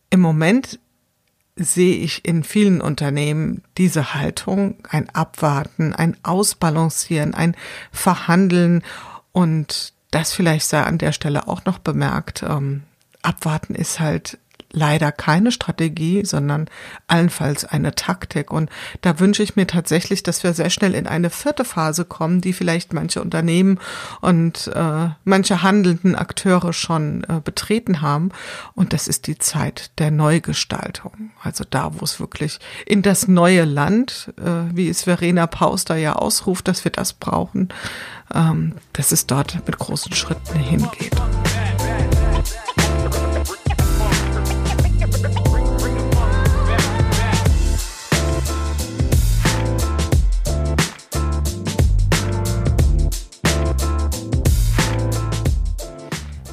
Im 0.08 0.20
Moment 0.20 0.78
sehe 1.56 1.96
ich 1.96 2.24
in 2.24 2.42
vielen 2.42 2.80
Unternehmen 2.80 3.62
diese 3.76 4.14
Haltung, 4.14 4.76
ein 4.88 5.10
Abwarten, 5.10 5.92
ein 5.92 6.16
Ausbalancieren, 6.22 7.34
ein 7.34 7.54
Verhandeln 7.92 8.82
und 9.32 9.92
das 10.10 10.32
vielleicht 10.32 10.66
sei 10.66 10.82
an 10.82 10.98
der 10.98 11.12
Stelle 11.12 11.48
auch 11.48 11.64
noch 11.64 11.78
bemerkt. 11.78 12.42
Ähm, 12.42 12.82
abwarten 13.22 13.74
ist 13.74 14.00
halt 14.00 14.38
leider 14.72 15.12
keine 15.12 15.52
Strategie, 15.52 16.24
sondern 16.24 16.66
allenfalls 17.06 17.64
eine 17.64 17.94
Taktik. 17.94 18.50
Und 18.50 18.70
da 19.00 19.18
wünsche 19.18 19.42
ich 19.42 19.56
mir 19.56 19.66
tatsächlich, 19.66 20.22
dass 20.22 20.42
wir 20.42 20.54
sehr 20.54 20.70
schnell 20.70 20.94
in 20.94 21.06
eine 21.06 21.30
vierte 21.30 21.64
Phase 21.64 22.04
kommen, 22.04 22.40
die 22.40 22.52
vielleicht 22.52 22.92
manche 22.92 23.20
Unternehmen 23.20 23.78
und 24.20 24.68
äh, 24.68 25.08
manche 25.24 25.62
handelnden 25.62 26.14
Akteure 26.14 26.72
schon 26.72 27.24
äh, 27.24 27.40
betreten 27.42 28.00
haben. 28.00 28.30
Und 28.74 28.92
das 28.92 29.08
ist 29.08 29.26
die 29.26 29.38
Zeit 29.38 29.90
der 29.98 30.10
Neugestaltung. 30.10 31.30
Also 31.42 31.64
da, 31.68 31.92
wo 31.98 32.04
es 32.04 32.20
wirklich 32.20 32.58
in 32.86 33.02
das 33.02 33.28
neue 33.28 33.64
Land, 33.64 34.32
äh, 34.38 34.74
wie 34.74 34.88
es 34.88 35.02
Verena 35.04 35.46
Pauster 35.46 35.96
ja 35.96 36.14
ausruft, 36.14 36.68
dass 36.68 36.84
wir 36.84 36.92
das 36.92 37.12
brauchen, 37.12 37.70
ähm, 38.34 38.74
dass 38.92 39.12
es 39.12 39.26
dort 39.26 39.66
mit 39.66 39.78
großen 39.78 40.12
Schritten 40.12 40.58
hingeht. 40.58 41.16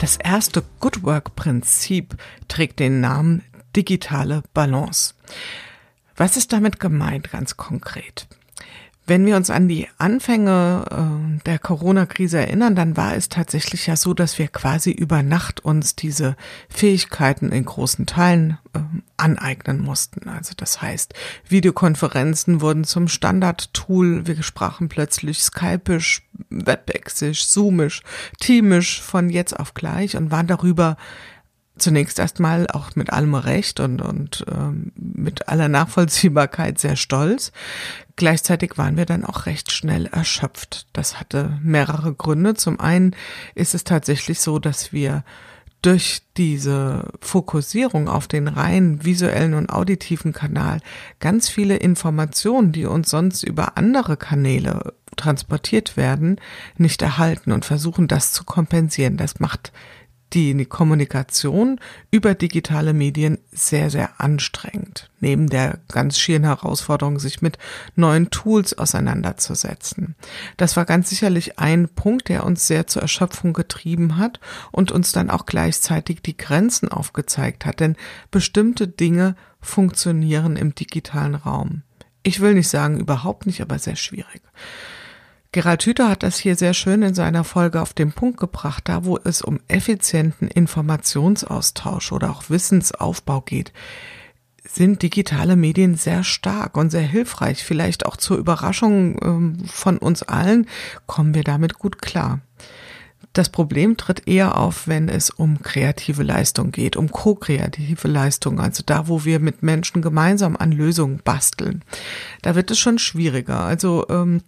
Das 0.07 0.15
erste 0.15 0.63
Good 0.79 1.03
Work 1.03 1.35
Prinzip 1.35 2.15
trägt 2.47 2.79
den 2.79 3.01
Namen 3.01 3.43
digitale 3.75 4.41
Balance. 4.53 5.15
Was 6.15 6.37
ist 6.37 6.53
damit 6.53 6.79
gemeint 6.79 7.29
ganz 7.29 7.57
konkret? 7.57 8.25
Wenn 9.07 9.25
wir 9.25 9.37
uns 9.37 9.49
an 9.49 9.69
die 9.69 9.87
Anfänge 9.97 10.85
äh, 10.91 11.43
der 11.45 11.59
Corona-Krise 11.59 12.39
erinnern, 12.39 12.75
dann 12.75 12.97
war 12.97 13.15
es 13.15 13.29
tatsächlich 13.29 13.87
ja 13.87 13.95
so, 13.95 14.13
dass 14.13 14.37
wir 14.37 14.49
quasi 14.49 14.91
über 14.91 15.23
Nacht 15.23 15.63
uns 15.63 15.95
diese 15.95 16.35
Fähigkeiten 16.67 17.53
in 17.53 17.63
großen 17.63 18.05
Teilen 18.05 18.57
äh, 18.73 18.79
aneignen 19.15 19.81
mussten. 19.81 20.27
Also 20.27 20.53
das 20.57 20.81
heißt, 20.81 21.13
Videokonferenzen 21.47 22.59
wurden 22.59 22.83
zum 22.83 23.07
Standardtool. 23.07 24.27
Wir 24.27 24.43
sprachen 24.43 24.89
plötzlich 24.89 25.41
Skypisch, 25.41 26.23
Webexisch, 26.49 27.47
Zoomisch, 27.47 28.03
Teamisch 28.41 29.01
von 29.01 29.29
jetzt 29.29 29.57
auf 29.57 29.73
gleich 29.73 30.17
und 30.17 30.31
waren 30.31 30.47
darüber 30.47 30.97
zunächst 31.77 32.19
erstmal 32.19 32.67
auch 32.67 32.95
mit 32.95 33.11
allem 33.11 33.35
Recht 33.35 33.79
und, 33.79 34.01
und 34.01 34.45
ähm, 34.51 34.91
mit 34.95 35.47
aller 35.47 35.67
Nachvollziehbarkeit 35.67 36.79
sehr 36.79 36.95
stolz. 36.95 37.51
Gleichzeitig 38.15 38.77
waren 38.77 38.97
wir 38.97 39.05
dann 39.05 39.23
auch 39.23 39.45
recht 39.45 39.71
schnell 39.71 40.07
erschöpft. 40.07 40.87
Das 40.93 41.19
hatte 41.19 41.59
mehrere 41.61 42.13
Gründe. 42.13 42.55
Zum 42.55 42.79
einen 42.79 43.15
ist 43.55 43.75
es 43.75 43.83
tatsächlich 43.83 44.39
so, 44.39 44.59
dass 44.59 44.91
wir 44.91 45.23
durch 45.81 46.21
diese 46.37 47.05
Fokussierung 47.21 48.09
auf 48.09 48.27
den 48.27 48.47
rein 48.47 49.05
visuellen 49.05 49.53
und 49.53 49.69
auditiven 49.69 50.33
Kanal 50.33 50.79
ganz 51.19 51.49
viele 51.49 51.77
Informationen, 51.77 52.71
die 52.71 52.85
uns 52.85 53.09
sonst 53.09 53.43
über 53.43 53.77
andere 53.77 54.17
Kanäle 54.17 54.93
transportiert 55.15 55.95
werden, 55.95 56.41
nicht 56.77 57.01
erhalten 57.01 57.51
und 57.51 57.65
versuchen 57.65 58.07
das 58.07 58.33
zu 58.33 58.43
kompensieren. 58.43 59.17
Das 59.17 59.39
macht 59.39 59.71
die 60.33 60.65
Kommunikation 60.65 61.79
über 62.11 62.35
digitale 62.35 62.93
Medien 62.93 63.37
sehr, 63.51 63.89
sehr 63.89 64.19
anstrengend. 64.19 65.09
Neben 65.19 65.49
der 65.49 65.79
ganz 65.87 66.19
schieren 66.19 66.43
Herausforderung, 66.43 67.19
sich 67.19 67.41
mit 67.41 67.57
neuen 67.95 68.29
Tools 68.29 68.77
auseinanderzusetzen. 68.77 70.15
Das 70.57 70.75
war 70.75 70.85
ganz 70.85 71.09
sicherlich 71.09 71.59
ein 71.59 71.87
Punkt, 71.89 72.29
der 72.29 72.45
uns 72.45 72.67
sehr 72.67 72.87
zur 72.87 73.01
Erschöpfung 73.01 73.53
getrieben 73.53 74.17
hat 74.17 74.39
und 74.71 74.91
uns 74.91 75.11
dann 75.11 75.29
auch 75.29 75.45
gleichzeitig 75.45 76.21
die 76.21 76.37
Grenzen 76.37 76.89
aufgezeigt 76.89 77.65
hat. 77.65 77.79
Denn 77.79 77.95
bestimmte 78.29 78.87
Dinge 78.87 79.35
funktionieren 79.61 80.55
im 80.55 80.75
digitalen 80.75 81.35
Raum. 81.35 81.83
Ich 82.23 82.41
will 82.41 82.53
nicht 82.53 82.69
sagen 82.69 82.99
überhaupt 82.99 83.45
nicht, 83.45 83.61
aber 83.61 83.79
sehr 83.79 83.95
schwierig. 83.95 84.41
Gerald 85.51 85.83
Hüther 85.83 86.09
hat 86.09 86.23
das 86.23 86.37
hier 86.37 86.55
sehr 86.55 86.73
schön 86.73 87.01
in 87.01 87.15
seiner 87.15 87.43
Folge 87.43 87.81
auf 87.81 87.93
den 87.93 88.11
Punkt 88.11 88.39
gebracht, 88.39 88.83
da 88.87 89.05
wo 89.05 89.17
es 89.23 89.41
um 89.41 89.59
effizienten 89.67 90.47
Informationsaustausch 90.49 92.11
oder 92.11 92.31
auch 92.31 92.49
Wissensaufbau 92.49 93.41
geht, 93.41 93.71
sind 94.67 95.01
digitale 95.01 95.55
Medien 95.55 95.95
sehr 95.95 96.23
stark 96.23 96.77
und 96.77 96.89
sehr 96.89 97.01
hilfreich. 97.01 97.63
Vielleicht 97.63 98.05
auch 98.05 98.17
zur 98.17 98.37
Überraschung 98.37 99.17
ähm, 99.23 99.57
von 99.65 99.97
uns 99.97 100.23
allen 100.23 100.67
kommen 101.05 101.33
wir 101.33 101.43
damit 101.43 101.79
gut 101.79 102.01
klar. 102.01 102.41
Das 103.33 103.49
Problem 103.49 103.97
tritt 103.97 104.27
eher 104.27 104.57
auf, 104.57 104.87
wenn 104.87 105.09
es 105.09 105.29
um 105.29 105.61
kreative 105.61 106.23
Leistung 106.23 106.71
geht, 106.71 106.95
um 106.95 107.11
ko-kreative 107.11 108.07
Leistung, 108.07 108.59
also 108.59 108.83
da, 108.85 109.07
wo 109.07 109.25
wir 109.25 109.39
mit 109.39 109.61
Menschen 109.63 110.01
gemeinsam 110.01 110.57
an 110.57 110.71
Lösungen 110.71 111.21
basteln. 111.23 111.83
Da 112.41 112.55
wird 112.55 112.71
es 112.71 112.79
schon 112.79 112.97
schwieriger. 112.97 113.59
Also 113.59 114.07
ähm, 114.09 114.41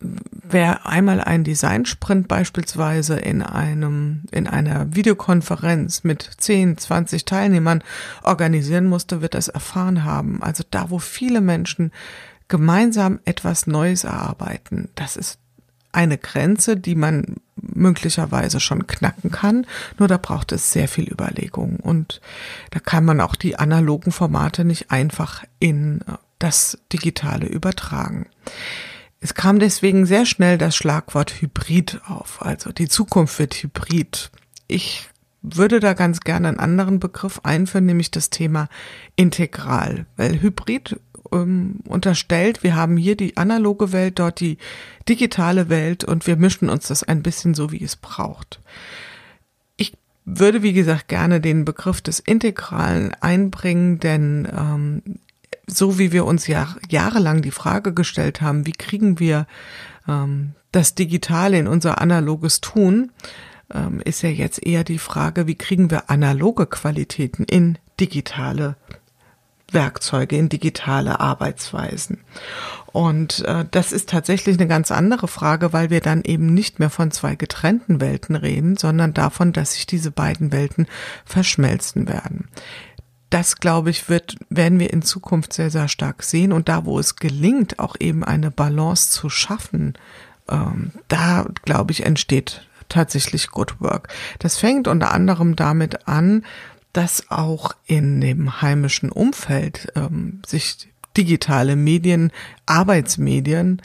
wer 0.00 0.86
einmal 0.86 1.20
einen 1.20 1.44
Designsprint 1.44 2.28
beispielsweise 2.28 3.16
in 3.16 3.42
einem, 3.42 4.22
in 4.30 4.46
einer 4.46 4.94
Videokonferenz 4.94 6.04
mit 6.04 6.30
10, 6.38 6.78
20 6.78 7.24
Teilnehmern 7.24 7.82
organisieren 8.22 8.86
musste, 8.86 9.22
wird 9.22 9.34
das 9.34 9.48
erfahren 9.48 10.04
haben. 10.04 10.42
Also 10.42 10.64
da, 10.70 10.90
wo 10.90 10.98
viele 10.98 11.40
Menschen 11.40 11.92
gemeinsam 12.48 13.18
etwas 13.24 13.66
Neues 13.66 14.04
erarbeiten, 14.04 14.88
das 14.94 15.16
ist 15.16 15.38
eine 15.92 16.18
Grenze, 16.18 16.76
die 16.76 16.94
man 16.94 17.36
möglicherweise 17.56 18.60
schon 18.60 18.86
knacken 18.86 19.30
kann, 19.30 19.66
nur 19.98 20.08
da 20.08 20.18
braucht 20.18 20.52
es 20.52 20.70
sehr 20.70 20.88
viel 20.88 21.10
Überlegung 21.10 21.76
und 21.76 22.20
da 22.70 22.80
kann 22.80 23.04
man 23.04 23.20
auch 23.20 23.34
die 23.34 23.58
analogen 23.58 24.12
Formate 24.12 24.64
nicht 24.64 24.90
einfach 24.90 25.44
in 25.58 26.00
das 26.38 26.78
Digitale 26.92 27.46
übertragen. 27.46 28.26
Es 29.26 29.34
kam 29.34 29.58
deswegen 29.58 30.06
sehr 30.06 30.24
schnell 30.24 30.56
das 30.56 30.76
Schlagwort 30.76 31.42
Hybrid 31.42 32.00
auf. 32.06 32.42
Also 32.42 32.70
die 32.70 32.86
Zukunft 32.86 33.40
wird 33.40 33.54
Hybrid. 33.54 34.30
Ich 34.68 35.08
würde 35.42 35.80
da 35.80 35.94
ganz 35.94 36.20
gerne 36.20 36.46
einen 36.46 36.60
anderen 36.60 37.00
Begriff 37.00 37.40
einführen, 37.42 37.86
nämlich 37.86 38.12
das 38.12 38.30
Thema 38.30 38.68
integral. 39.16 40.06
Weil 40.16 40.40
Hybrid 40.40 41.00
ähm, 41.32 41.80
unterstellt, 41.88 42.62
wir 42.62 42.76
haben 42.76 42.96
hier 42.96 43.16
die 43.16 43.36
analoge 43.36 43.90
Welt, 43.90 44.20
dort 44.20 44.38
die 44.38 44.58
digitale 45.08 45.68
Welt 45.68 46.04
und 46.04 46.28
wir 46.28 46.36
mischen 46.36 46.68
uns 46.68 46.86
das 46.86 47.02
ein 47.02 47.24
bisschen 47.24 47.54
so, 47.54 47.72
wie 47.72 47.82
es 47.82 47.96
braucht. 47.96 48.60
Ich 49.76 49.92
würde, 50.24 50.62
wie 50.62 50.72
gesagt, 50.72 51.08
gerne 51.08 51.40
den 51.40 51.64
Begriff 51.64 52.00
des 52.00 52.20
Integralen 52.20 53.12
einbringen, 53.20 53.98
denn 53.98 54.46
ähm, 54.56 55.02
so 55.66 55.98
wie 55.98 56.12
wir 56.12 56.24
uns 56.24 56.46
ja 56.46 56.76
jahrelang 56.88 57.42
die 57.42 57.50
Frage 57.50 57.92
gestellt 57.92 58.40
haben, 58.40 58.66
wie 58.66 58.72
kriegen 58.72 59.18
wir 59.18 59.46
ähm, 60.08 60.54
das 60.72 60.94
Digitale 60.94 61.58
in 61.58 61.66
unser 61.66 62.00
analoges 62.00 62.60
Tun, 62.60 63.10
ähm, 63.72 64.00
ist 64.04 64.22
ja 64.22 64.28
jetzt 64.28 64.64
eher 64.64 64.84
die 64.84 64.98
Frage, 64.98 65.46
wie 65.46 65.56
kriegen 65.56 65.90
wir 65.90 66.10
analoge 66.10 66.66
Qualitäten 66.66 67.44
in 67.44 67.78
digitale 67.98 68.76
Werkzeuge, 69.72 70.36
in 70.36 70.48
digitale 70.48 71.18
Arbeitsweisen. 71.18 72.20
Und 72.92 73.44
äh, 73.44 73.64
das 73.70 73.92
ist 73.92 74.08
tatsächlich 74.08 74.58
eine 74.58 74.68
ganz 74.68 74.92
andere 74.92 75.26
Frage, 75.26 75.72
weil 75.72 75.90
wir 75.90 76.00
dann 76.00 76.22
eben 76.22 76.54
nicht 76.54 76.78
mehr 76.78 76.90
von 76.90 77.10
zwei 77.10 77.34
getrennten 77.34 78.00
Welten 78.00 78.36
reden, 78.36 78.76
sondern 78.76 79.12
davon, 79.12 79.52
dass 79.52 79.74
sich 79.74 79.86
diese 79.86 80.12
beiden 80.12 80.52
Welten 80.52 80.86
verschmelzen 81.24 82.08
werden 82.08 82.48
das, 83.30 83.56
glaube 83.56 83.90
ich, 83.90 84.08
wird, 84.08 84.36
werden 84.50 84.78
wir 84.78 84.92
in 84.92 85.02
Zukunft 85.02 85.52
sehr, 85.52 85.70
sehr 85.70 85.88
stark 85.88 86.22
sehen. 86.22 86.52
Und 86.52 86.68
da, 86.68 86.84
wo 86.84 86.98
es 86.98 87.16
gelingt, 87.16 87.78
auch 87.78 87.96
eben 87.98 88.24
eine 88.24 88.50
Balance 88.50 89.10
zu 89.10 89.28
schaffen, 89.28 89.94
ähm, 90.48 90.92
da, 91.08 91.46
glaube 91.62 91.92
ich, 91.92 92.04
entsteht 92.04 92.66
tatsächlich 92.88 93.50
Good 93.50 93.80
Work. 93.80 94.08
Das 94.38 94.58
fängt 94.58 94.86
unter 94.86 95.12
anderem 95.12 95.56
damit 95.56 96.06
an, 96.06 96.44
dass 96.92 97.30
auch 97.30 97.72
in 97.86 98.20
dem 98.20 98.62
heimischen 98.62 99.10
Umfeld 99.10 99.92
ähm, 99.96 100.40
sich 100.46 100.88
digitale 101.16 101.76
Medien, 101.76 102.30
Arbeitsmedien 102.64 103.82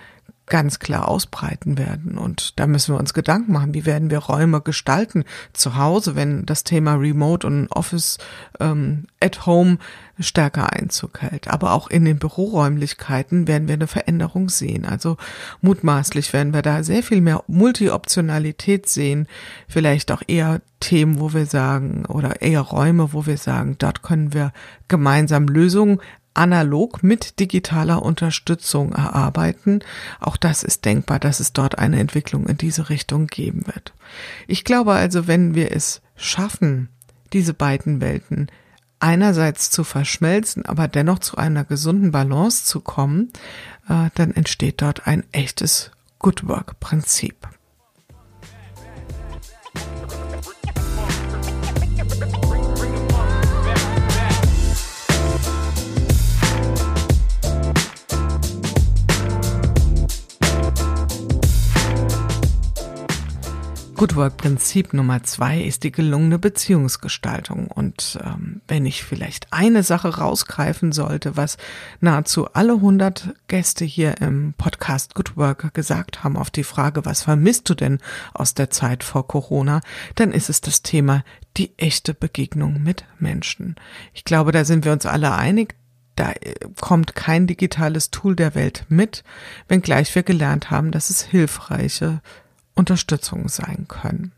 ganz 0.52 0.80
klar 0.80 1.08
ausbreiten 1.08 1.78
werden. 1.78 2.18
Und 2.18 2.60
da 2.60 2.68
müssen 2.68 2.94
wir 2.94 3.00
uns 3.00 3.14
Gedanken 3.14 3.54
machen, 3.54 3.74
wie 3.74 3.86
werden 3.86 4.12
wir 4.12 4.20
Räume 4.20 4.62
gestalten 4.62 5.24
zu 5.54 5.78
Hause, 5.78 6.16
wenn 6.16 6.46
das 6.46 6.66
Thema 6.66 6.96
Remote 6.96 7.48
und 7.48 7.70
Office 7.70 8.18
ähm, 8.60 9.08
at 9.22 9.46
Home 9.46 9.78
stärker 10.20 10.74
Einzug 10.74 11.22
hält. 11.22 11.48
Aber 11.48 11.72
auch 11.72 11.90
in 11.90 12.04
den 12.04 12.20
Büroräumlichkeiten 12.20 13.48
werden 13.48 13.70
wir 13.70 13.76
eine 13.76 13.88
Veränderung 13.88 14.50
sehen. 14.50 14.86
Also 14.86 15.16
mutmaßlich 15.62 16.34
werden 16.34 16.54
wir 16.54 16.62
da 16.62 16.84
sehr 16.84 17.02
viel 17.02 17.22
mehr 17.22 17.44
Multi-Optionalität 17.48 18.90
sehen. 18.90 19.28
Vielleicht 19.70 20.12
auch 20.12 20.22
eher 20.28 20.60
Themen, 20.82 21.22
wo 21.22 21.34
wir 21.34 21.46
sagen, 21.46 22.06
oder 22.08 22.42
eher 22.42 22.62
Räume, 22.62 23.14
wo 23.14 23.26
wir 23.26 23.38
sagen, 23.38 23.78
dort 23.78 24.04
können 24.04 24.34
wir 24.34 24.52
gemeinsam 24.90 25.48
Lösungen 25.48 26.02
analog 26.34 27.04
mit 27.04 27.40
digitaler 27.40 28.02
Unterstützung 28.02 28.94
erarbeiten. 28.94 29.80
Auch 30.20 30.38
das 30.38 30.64
ist 30.64 30.86
denkbar, 30.86 31.20
dass 31.20 31.40
es 31.40 31.54
dort 31.54 31.78
eine 31.78 32.00
Entwicklung 32.00 32.48
in 32.48 32.58
diese 32.58 32.90
Richtung 32.90 33.28
geben 33.28 33.68
wird. 33.68 33.94
Ich 34.48 34.64
glaube 34.64 34.94
also, 34.94 35.28
wenn 35.28 35.56
wir 35.56 35.72
es 35.72 36.02
schaffen, 36.16 36.90
diese 37.34 37.54
beiden 37.54 38.02
Welten 38.02 38.48
einerseits 39.00 39.72
zu 39.72 39.84
verschmelzen, 39.84 40.66
aber 40.66 40.88
dennoch 40.88 41.20
zu 41.20 41.38
einer 41.38 41.64
gesunden 41.66 42.12
Balance 42.12 42.66
zu 42.66 42.82
kommen, 42.82 43.32
äh, 43.90 44.10
dann 44.16 44.32
entsteht 44.32 44.82
dort 44.82 45.08
ein 45.08 45.24
echtes 45.32 45.92
Good 46.20 46.48
Work 46.48 46.80
Prinzip. 46.80 47.48
Good 64.02 64.16
Work 64.16 64.38
Prinzip 64.38 64.94
Nummer 64.94 65.22
zwei 65.22 65.62
ist 65.62 65.84
die 65.84 65.92
gelungene 65.92 66.40
Beziehungsgestaltung. 66.40 67.68
Und 67.68 68.18
ähm, 68.26 68.62
wenn 68.68 68.88
ich 68.88 69.04
vielleicht 69.04 69.54
eine 69.54 69.84
Sache 69.84 70.18
rausgreifen 70.18 70.92
sollte, 70.92 71.38
was 71.38 71.58
nahezu 72.00 72.52
alle 72.52 72.74
100 72.74 73.36
Gäste 73.48 73.86
hier 73.86 74.20
im 74.20 74.56
Podcast 74.58 75.14
Good 75.14 75.38
Work 75.38 75.76
gesagt 75.76 76.24
haben 76.24 76.36
auf 76.36 76.50
die 76.50 76.64
Frage, 76.64 77.06
was 77.06 77.22
vermisst 77.22 77.70
du 77.70 77.76
denn 77.76 78.00
aus 78.34 78.56
der 78.56 78.72
Zeit 78.72 79.04
vor 79.04 79.28
Corona, 79.28 79.82
dann 80.16 80.32
ist 80.32 80.50
es 80.50 80.62
das 80.62 80.82
Thema 80.82 81.24
die 81.56 81.78
echte 81.78 82.16
Begegnung 82.16 82.82
mit 82.82 83.06
Menschen. 83.20 83.76
Ich 84.16 84.26
glaube, 84.26 84.52
da 84.52 84.66
sind 84.66 84.84
wir 84.84 84.94
uns 84.94 85.06
alle 85.06 85.36
einig, 85.36 85.76
da 86.16 86.32
äh, 86.32 86.56
kommt 86.80 87.14
kein 87.14 87.46
digitales 87.46 88.10
Tool 88.10 88.36
der 88.36 88.56
Welt 88.56 88.84
mit, 88.90 89.24
wenngleich 89.68 90.16
wir 90.16 90.24
gelernt 90.24 90.72
haben, 90.72 90.90
dass 90.90 91.12
es 91.12 91.22
hilfreiche 91.22 92.20
Unterstützung 92.76 93.50
sein 93.50 93.86
können. 93.88 94.32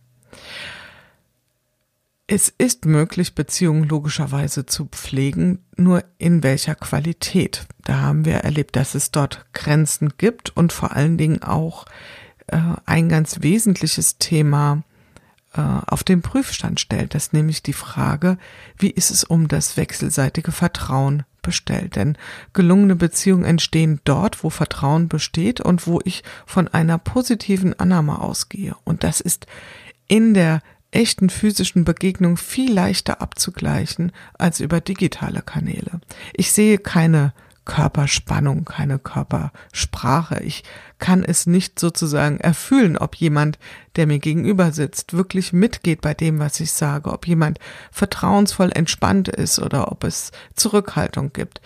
Es 2.25 2.49
ist 2.49 2.85
möglich, 2.85 3.35
Beziehungen 3.35 3.83
logischerweise 3.83 4.65
zu 4.65 4.85
pflegen, 4.85 5.59
nur 5.75 6.03
in 6.17 6.41
welcher 6.41 6.73
Qualität. 6.73 7.65
Da 7.83 8.01
haben 8.01 8.25
wir 8.25 8.35
erlebt, 8.35 8.75
dass 8.75 8.95
es 8.95 9.11
dort 9.11 9.45
Grenzen 9.53 10.13
gibt 10.17 10.55
und 10.55 10.71
vor 10.71 10.93
allen 10.93 11.17
Dingen 11.17 11.43
auch 11.43 11.85
äh, 12.47 12.59
ein 12.85 13.09
ganz 13.09 13.41
wesentliches 13.41 14.19
Thema 14.19 14.83
äh, 15.53 15.61
auf 15.61 16.03
den 16.03 16.21
Prüfstand 16.21 16.79
stellt. 16.79 17.13
Das 17.13 17.33
nämlich 17.33 17.61
die 17.61 17.73
Frage, 17.73 18.37
wie 18.77 18.89
ist 18.89 19.11
es 19.11 19.23
um 19.23 19.47
das 19.47 19.75
wechselseitige 19.75 20.51
Vertrauen 20.51 21.23
bestellt. 21.43 21.95
Denn 21.95 22.17
gelungene 22.53 22.95
Beziehungen 22.95 23.45
entstehen 23.45 24.01
dort, 24.03 24.43
wo 24.43 24.49
Vertrauen 24.49 25.07
besteht 25.07 25.61
und 25.61 25.85
wo 25.85 26.01
ich 26.03 26.23
von 26.47 26.67
einer 26.67 26.97
positiven 26.97 27.79
Annahme 27.79 28.19
ausgehe. 28.19 28.75
Und 28.83 29.03
das 29.03 29.21
ist 29.21 29.45
in 30.07 30.33
der 30.33 30.61
echten 30.89 31.29
physischen 31.29 31.85
Begegnung 31.85 32.37
viel 32.37 32.71
leichter 32.71 33.21
abzugleichen 33.21 34.11
als 34.33 34.59
über 34.59 34.81
digitale 34.81 35.41
Kanäle. 35.41 36.01
Ich 36.33 36.51
sehe 36.51 36.77
keine 36.77 37.33
Körperspannung, 37.65 38.65
keine 38.65 38.99
Körpersprache. 38.99 40.41
Ich 40.43 40.63
kann 40.99 41.23
es 41.23 41.47
nicht 41.47 41.79
sozusagen 41.79 42.39
erfüllen, 42.39 42.97
ob 42.97 43.15
jemand, 43.15 43.59
der 43.95 44.07
mir 44.07 44.19
gegenüber 44.19 44.71
sitzt, 44.71 45.13
wirklich 45.13 45.53
mitgeht 45.53 46.01
bei 46.01 46.13
dem, 46.13 46.39
was 46.39 46.59
ich 46.59 46.71
sage, 46.71 47.11
ob 47.11 47.27
jemand 47.27 47.59
vertrauensvoll 47.91 48.71
entspannt 48.73 49.27
ist 49.27 49.59
oder 49.59 49.91
ob 49.91 50.03
es 50.03 50.31
Zurückhaltung 50.55 51.31
gibt. 51.33 51.61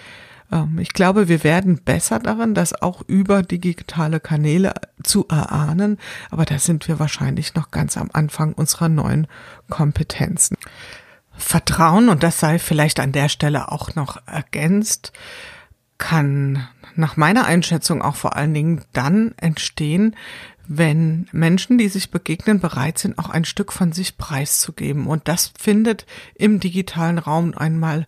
Ähm, 0.52 0.80
ich 0.80 0.90
glaube, 0.90 1.28
wir 1.28 1.44
werden 1.44 1.84
besser 1.84 2.20
darin, 2.20 2.54
das 2.54 2.82
auch 2.82 3.02
über 3.08 3.44
digitale 3.44 4.20
Kanäle 4.20 4.74
zu 5.04 5.28
erahnen, 5.28 5.98
aber 6.30 6.46
da 6.46 6.60
sind 6.60 6.88
wir 6.88 7.00
wahrscheinlich 7.00 7.56
noch 7.56 7.72
ganz 7.72 7.98
am 7.98 8.10
Anfang 8.14 8.54
unserer 8.54 8.90
neuen 8.90 9.28
Kompetenzen. 9.70 10.58
Vertrauen, 11.38 12.10
und 12.10 12.24
das 12.24 12.40
sei 12.40 12.58
vielleicht 12.58 13.00
an 13.00 13.12
der 13.12 13.30
Stelle 13.30 13.72
auch 13.72 13.94
noch 13.96 14.18
ergänzt, 14.26 15.12
kann 15.98 16.68
nach 16.96 17.18
meiner 17.18 17.46
Einschätzung 17.46 18.02
auch 18.02 18.16
vor 18.16 18.36
allen 18.36 18.54
Dingen 18.54 18.82
dann 18.94 19.34
entstehen, 19.38 20.16
wenn 20.68 21.28
Menschen, 21.32 21.78
die 21.78 21.88
sich 21.88 22.12
begegnen, 22.12 22.60
bereit 22.60 22.98
sind, 22.98 23.18
auch 23.18 23.30
ein 23.30 23.46
Stück 23.46 23.72
von 23.72 23.94
sich 23.94 24.18
preiszugeben. 24.18 25.08
Und 25.08 25.28
das 25.28 25.54
findet 25.58 26.06
im 26.36 26.60
digitalen 26.60 27.20
Raum 27.20 27.54
einmal 27.56 28.06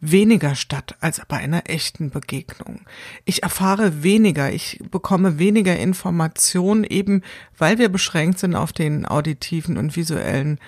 weniger 0.00 0.54
statt 0.54 0.94
als 1.00 1.20
bei 1.26 1.38
einer 1.38 1.68
echten 1.68 2.10
Begegnung. 2.10 2.82
Ich 3.24 3.42
erfahre 3.42 4.02
weniger, 4.02 4.52
ich 4.52 4.80
bekomme 4.90 5.38
weniger 5.38 5.76
Informationen, 5.76 6.84
eben 6.84 7.22
weil 7.58 7.78
wir 7.78 7.88
beschränkt 7.88 8.38
sind 8.38 8.54
auf 8.54 8.72
den 8.72 9.06
auditiven 9.06 9.76
und 9.76 9.96
visuellen 9.96 10.60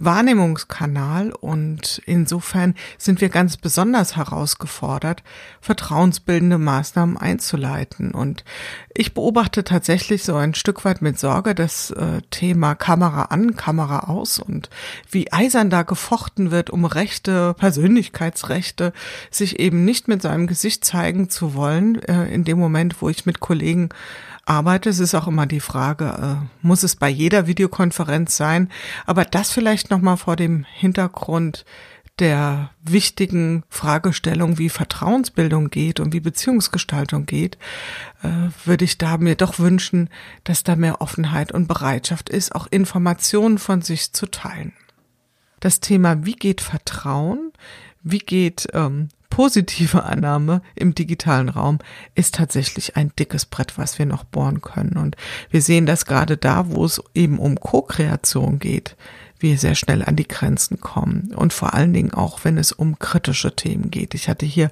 Wahrnehmungskanal 0.00 1.32
und 1.32 2.00
insofern 2.06 2.74
sind 2.98 3.20
wir 3.20 3.28
ganz 3.28 3.58
besonders 3.58 4.16
herausgefordert, 4.16 5.22
vertrauensbildende 5.60 6.58
Maßnahmen 6.58 7.18
einzuleiten. 7.18 8.12
Und 8.12 8.44
ich 8.94 9.12
beobachte 9.14 9.62
tatsächlich 9.62 10.24
so 10.24 10.34
ein 10.34 10.54
Stück 10.54 10.84
weit 10.84 11.02
mit 11.02 11.18
Sorge 11.18 11.54
das 11.54 11.90
äh, 11.90 12.22
Thema 12.30 12.74
Kamera 12.74 13.24
an, 13.24 13.56
Kamera 13.56 14.08
aus 14.08 14.38
und 14.38 14.70
wie 15.10 15.30
eisern 15.32 15.68
da 15.68 15.82
gefochten 15.82 16.50
wird, 16.50 16.70
um 16.70 16.86
Rechte, 16.86 17.54
Persönlichkeitsrechte, 17.54 18.94
sich 19.30 19.60
eben 19.60 19.84
nicht 19.84 20.08
mit 20.08 20.22
seinem 20.22 20.46
Gesicht 20.46 20.84
zeigen 20.84 21.28
zu 21.28 21.54
wollen, 21.54 22.02
äh, 22.02 22.26
in 22.32 22.44
dem 22.44 22.58
Moment, 22.58 23.02
wo 23.02 23.10
ich 23.10 23.26
mit 23.26 23.40
Kollegen 23.40 23.90
arbeite. 24.50 24.90
Es 24.90 24.98
ist 24.98 25.14
auch 25.14 25.28
immer 25.28 25.46
die 25.46 25.60
Frage, 25.60 26.04
äh, 26.42 26.66
muss 26.66 26.82
es 26.82 26.96
bei 26.96 27.08
jeder 27.08 27.46
Videokonferenz 27.46 28.36
sein? 28.36 28.68
Aber 29.06 29.24
das 29.24 29.52
vielleicht 29.52 29.90
nochmal 29.90 30.16
vor 30.16 30.36
dem 30.36 30.64
Hintergrund 30.64 31.64
der 32.18 32.70
wichtigen 32.82 33.62
Fragestellung, 33.70 34.58
wie 34.58 34.68
Vertrauensbildung 34.68 35.70
geht 35.70 36.00
und 36.00 36.12
wie 36.12 36.20
Beziehungsgestaltung 36.20 37.24
geht, 37.24 37.56
äh, 38.22 38.50
würde 38.64 38.84
ich 38.84 38.98
da 38.98 39.16
mir 39.16 39.36
doch 39.36 39.58
wünschen, 39.58 40.10
dass 40.44 40.64
da 40.64 40.76
mehr 40.76 41.00
Offenheit 41.00 41.52
und 41.52 41.68
Bereitschaft 41.68 42.28
ist, 42.28 42.54
auch 42.54 42.66
Informationen 42.70 43.58
von 43.58 43.80
sich 43.82 44.12
zu 44.12 44.26
teilen. 44.26 44.72
Das 45.60 45.80
Thema, 45.80 46.26
wie 46.26 46.34
geht 46.34 46.60
Vertrauen, 46.60 47.52
wie 48.02 48.18
geht 48.18 48.66
ähm, 48.74 49.08
positive 49.30 50.04
Annahme 50.04 50.60
im 50.74 50.94
digitalen 50.94 51.48
Raum 51.48 51.78
ist 52.14 52.34
tatsächlich 52.34 52.96
ein 52.96 53.12
dickes 53.18 53.46
Brett, 53.46 53.78
was 53.78 53.98
wir 53.98 54.06
noch 54.06 54.24
bohren 54.24 54.60
können. 54.60 54.96
Und 54.96 55.16
wir 55.50 55.62
sehen 55.62 55.86
das 55.86 56.04
gerade 56.04 56.36
da, 56.36 56.68
wo 56.68 56.84
es 56.84 57.02
eben 57.14 57.38
um 57.38 57.58
Co-Kreation 57.58 58.58
geht, 58.58 58.96
wir 59.40 59.56
sehr 59.56 59.74
schnell 59.74 60.04
an 60.04 60.16
die 60.16 60.28
Grenzen 60.28 60.80
kommen. 60.80 61.32
Und 61.34 61.52
vor 61.52 61.74
allen 61.74 61.92
Dingen 61.92 62.12
auch, 62.12 62.40
wenn 62.44 62.58
es 62.58 62.72
um 62.72 62.98
kritische 62.98 63.56
Themen 63.56 63.90
geht. 63.90 64.14
Ich 64.14 64.28
hatte 64.28 64.44
hier 64.44 64.70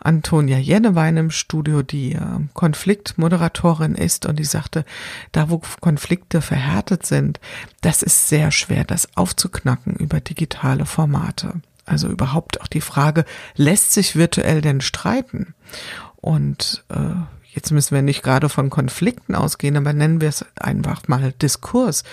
Antonia 0.00 0.58
Jennewein 0.58 1.16
im 1.16 1.30
Studio, 1.30 1.82
die 1.82 2.14
äh, 2.14 2.20
Konfliktmoderatorin 2.54 3.94
ist 3.94 4.26
und 4.26 4.38
die 4.38 4.44
sagte, 4.44 4.84
da 5.32 5.50
wo 5.50 5.62
Konflikte 5.80 6.40
verhärtet 6.40 7.06
sind, 7.06 7.38
das 7.80 8.02
ist 8.02 8.28
sehr 8.28 8.50
schwer, 8.50 8.84
das 8.84 9.16
aufzuknacken 9.16 9.94
über 9.94 10.20
digitale 10.20 10.84
Formate. 10.84 11.60
Also 11.88 12.08
überhaupt 12.08 12.60
auch 12.60 12.66
die 12.66 12.80
Frage, 12.80 13.24
lässt 13.56 13.92
sich 13.92 14.16
virtuell 14.16 14.60
denn 14.60 14.80
streiten? 14.80 15.54
Und 16.16 16.84
äh, 16.88 17.14
jetzt 17.54 17.70
müssen 17.72 17.94
wir 17.94 18.02
nicht 18.02 18.22
gerade 18.22 18.48
von 18.48 18.70
Konflikten 18.70 19.34
ausgehen, 19.34 19.76
aber 19.76 19.92
nennen 19.92 20.20
wir 20.20 20.28
es 20.28 20.44
einfach 20.56 21.08
mal 21.08 21.32
Diskurs 21.32 22.04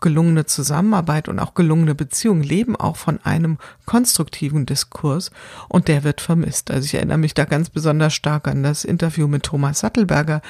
gelungene 0.00 0.46
Zusammenarbeit 0.46 1.28
und 1.28 1.38
auch 1.38 1.54
gelungene 1.54 1.94
Beziehungen 1.94 2.42
leben 2.42 2.76
auch 2.76 2.96
von 2.96 3.20
einem 3.22 3.58
konstruktiven 3.86 4.66
Diskurs 4.66 5.30
und 5.68 5.88
der 5.88 6.04
wird 6.04 6.20
vermisst. 6.20 6.70
Also 6.70 6.86
ich 6.86 6.94
erinnere 6.94 7.18
mich 7.18 7.34
da 7.34 7.44
ganz 7.44 7.70
besonders 7.70 8.14
stark 8.14 8.48
an 8.48 8.62
das 8.62 8.84
Interview 8.84 9.28
mit 9.28 9.44
Thomas 9.44 9.80
Sattelberger, 9.80 10.40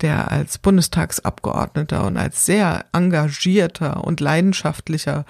der 0.00 0.30
als 0.30 0.58
Bundestagsabgeordneter 0.58 2.06
und 2.06 2.16
als 2.16 2.46
sehr 2.46 2.84
engagierter 2.92 4.04
und 4.04 4.20
leidenschaftlicher 4.20 5.24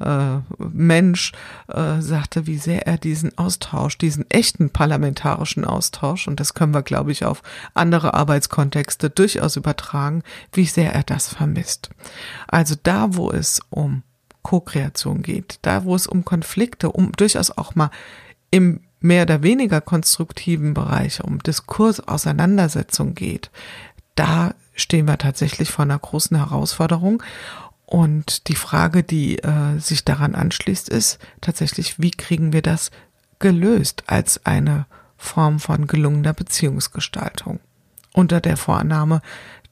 äh, 0.00 0.38
Mensch 0.58 1.32
äh, 1.68 2.00
sagte, 2.00 2.46
wie 2.46 2.58
sehr 2.58 2.86
er 2.86 2.98
diesen 2.98 3.36
Austausch, 3.38 3.98
diesen 3.98 4.28
echten 4.30 4.70
parlamentarischen 4.70 5.64
Austausch, 5.64 6.28
und 6.28 6.40
das 6.40 6.54
können 6.54 6.74
wir, 6.74 6.82
glaube 6.82 7.12
ich, 7.12 7.24
auf 7.24 7.42
andere 7.74 8.14
Arbeitskontexte 8.14 9.10
durchaus 9.10 9.56
übertragen, 9.56 10.22
wie 10.52 10.66
sehr 10.66 10.92
er 10.92 11.02
das 11.02 11.28
vermisst. 11.28 11.90
Also 12.48 12.74
da, 12.82 13.14
wo 13.14 13.30
es 13.30 13.60
um 13.70 14.02
Co-Kreation 14.42 15.22
geht, 15.22 15.58
da, 15.62 15.84
wo 15.84 15.94
es 15.94 16.06
um 16.06 16.24
Konflikte, 16.24 16.90
um 16.92 17.12
durchaus 17.12 17.50
auch 17.50 17.74
mal 17.74 17.90
im 18.50 18.80
mehr 19.00 19.24
oder 19.24 19.42
weniger 19.42 19.80
konstruktiven 19.80 20.72
Bereich, 20.72 21.22
um 21.22 21.38
Diskurs, 21.38 22.00
Auseinandersetzung 22.00 23.14
geht, 23.14 23.50
da 24.14 24.54
stehen 24.74 25.06
wir 25.06 25.18
tatsächlich 25.18 25.70
vor 25.70 25.84
einer 25.84 25.98
großen 25.98 26.36
Herausforderung. 26.36 27.22
Und 27.94 28.48
die 28.48 28.56
Frage, 28.56 29.04
die 29.04 29.38
äh, 29.38 29.78
sich 29.78 30.04
daran 30.04 30.34
anschließt, 30.34 30.88
ist 30.88 31.20
tatsächlich, 31.40 32.00
wie 32.00 32.10
kriegen 32.10 32.52
wir 32.52 32.60
das 32.60 32.90
gelöst 33.38 34.02
als 34.08 34.44
eine 34.44 34.86
Form 35.16 35.60
von 35.60 35.86
gelungener 35.86 36.32
Beziehungsgestaltung? 36.32 37.60
Unter 38.12 38.40
der 38.40 38.56
Vorannahme, 38.56 39.22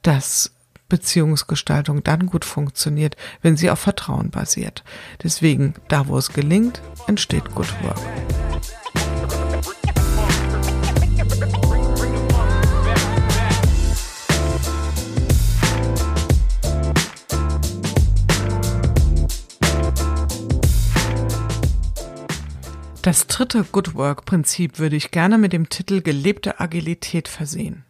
dass 0.03 0.53
Beziehungsgestaltung 0.87 2.01
dann 2.01 2.27
gut 2.27 2.45
funktioniert, 2.45 3.17
wenn 3.41 3.57
sie 3.57 3.69
auf 3.69 3.79
Vertrauen 3.79 4.29
basiert. 4.29 4.85
Deswegen, 5.21 5.73
da 5.89 6.07
wo 6.07 6.17
es 6.17 6.31
gelingt, 6.31 6.81
entsteht 7.07 7.53
Good 7.53 7.73
Work. 7.83 8.42
Das 23.03 23.27
dritte 23.27 23.65
Good 23.65 23.95
Work 23.95 24.23
Prinzip 24.23 24.79
würde 24.79 24.95
ich 24.95 25.11
gerne 25.11 25.37
mit 25.37 25.51
dem 25.51 25.67
Titel 25.67 26.01
gelebte 26.01 26.61
Agilität 26.61 27.27
versehen. 27.27 27.83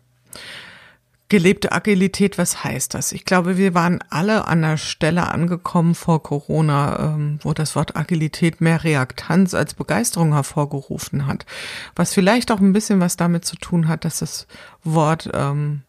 Gelebte 1.30 1.72
Agilität, 1.72 2.40
was 2.40 2.64
heißt 2.64 2.96
das? 2.96 3.12
Ich 3.12 3.24
glaube, 3.24 3.56
wir 3.56 3.76
waren 3.76 4.00
alle 4.10 4.48
an 4.48 4.64
der 4.64 4.78
Stelle 4.78 5.28
angekommen 5.28 5.94
vor 5.94 6.24
Corona, 6.24 7.14
ähm, 7.14 7.38
wo 7.44 7.54
das 7.54 7.76
Wort 7.76 7.96
Agilität 7.96 8.60
mehr 8.60 8.84
Reaktanz 8.84 9.54
als 9.54 9.76
Begeisterung 9.76 10.34
hervorgerufen 10.34 11.28
hat. 11.28 11.46
Was 11.96 12.12
vielleicht 12.16 12.52
auch 12.52 12.60
ein 12.60 12.74
bisschen 12.74 13.00
was 13.00 13.16
damit 13.16 13.46
zu 13.46 13.56
tun 13.56 13.88
hat, 13.88 14.06
dass 14.06 14.18
das 14.18 14.48
Wort 14.84 15.30
ähm, 15.32 15.84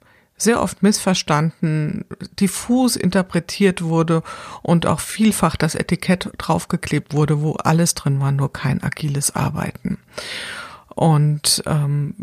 sehr 0.44 0.62
oft 0.62 0.82
missverstanden, 0.82 2.04
diffus 2.38 2.96
interpretiert 2.96 3.82
wurde 3.82 4.22
und 4.62 4.86
auch 4.86 5.00
vielfach 5.00 5.56
das 5.56 5.74
Etikett 5.74 6.30
draufgeklebt 6.38 7.14
wurde, 7.14 7.40
wo 7.42 7.52
alles 7.54 7.94
drin 7.94 8.20
war, 8.20 8.32
nur 8.32 8.52
kein 8.52 8.82
agiles 8.82 9.34
Arbeiten. 9.34 9.98
Und 10.88 11.62
ähm, 11.66 12.14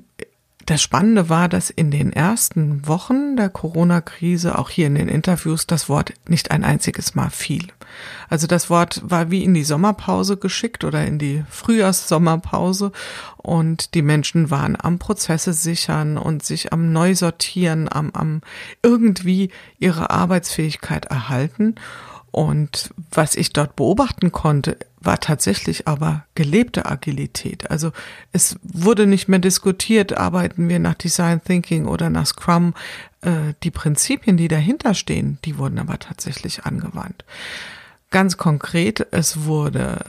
das 0.65 0.81
Spannende 0.81 1.27
war, 1.27 1.49
dass 1.49 1.69
in 1.69 1.91
den 1.91 2.13
ersten 2.13 2.87
Wochen 2.87 3.35
der 3.35 3.49
Corona-Krise 3.49 4.57
auch 4.57 4.69
hier 4.69 4.87
in 4.87 4.95
den 4.95 5.09
Interviews 5.09 5.67
das 5.67 5.89
Wort 5.89 6.13
nicht 6.27 6.51
ein 6.51 6.63
einziges 6.63 7.15
Mal 7.15 7.29
fiel. 7.29 7.67
Also 8.29 8.47
das 8.47 8.69
Wort 8.69 9.01
war 9.03 9.31
wie 9.31 9.43
in 9.43 9.53
die 9.53 9.63
Sommerpause 9.63 10.37
geschickt 10.37 10.83
oder 10.83 11.05
in 11.05 11.19
die 11.19 11.43
Frühjahrssommerpause 11.49 12.91
und 13.37 13.93
die 13.95 14.01
Menschen 14.01 14.51
waren 14.51 14.77
am 14.79 14.99
Prozesse 14.99 15.53
sichern 15.53 16.17
und 16.17 16.43
sich 16.43 16.73
am 16.73 16.91
Neusortieren, 16.91 17.91
am, 17.91 18.11
am 18.13 18.41
irgendwie 18.83 19.49
ihre 19.79 20.09
Arbeitsfähigkeit 20.09 21.05
erhalten. 21.05 21.75
Und 22.31 22.93
was 23.11 23.35
ich 23.35 23.51
dort 23.51 23.75
beobachten 23.75 24.31
konnte, 24.31 24.77
war 25.01 25.19
tatsächlich 25.19 25.87
aber 25.87 26.25
gelebte 26.33 26.85
Agilität. 26.85 27.69
Also 27.69 27.91
es 28.31 28.57
wurde 28.63 29.05
nicht 29.05 29.27
mehr 29.27 29.39
diskutiert, 29.39 30.17
arbeiten 30.17 30.69
wir 30.69 30.79
nach 30.79 30.93
Design 30.93 31.43
Thinking 31.43 31.87
oder 31.87 32.09
nach 32.09 32.27
Scrum. 32.27 32.73
Äh, 33.21 33.53
die 33.63 33.71
Prinzipien, 33.71 34.37
die 34.37 34.47
dahinter 34.47 34.93
stehen, 34.93 35.39
die 35.43 35.57
wurden 35.57 35.79
aber 35.79 35.99
tatsächlich 35.99 36.63
angewandt. 36.63 37.25
Ganz 38.11 38.37
konkret, 38.37 39.07
es 39.11 39.45
wurde 39.45 39.99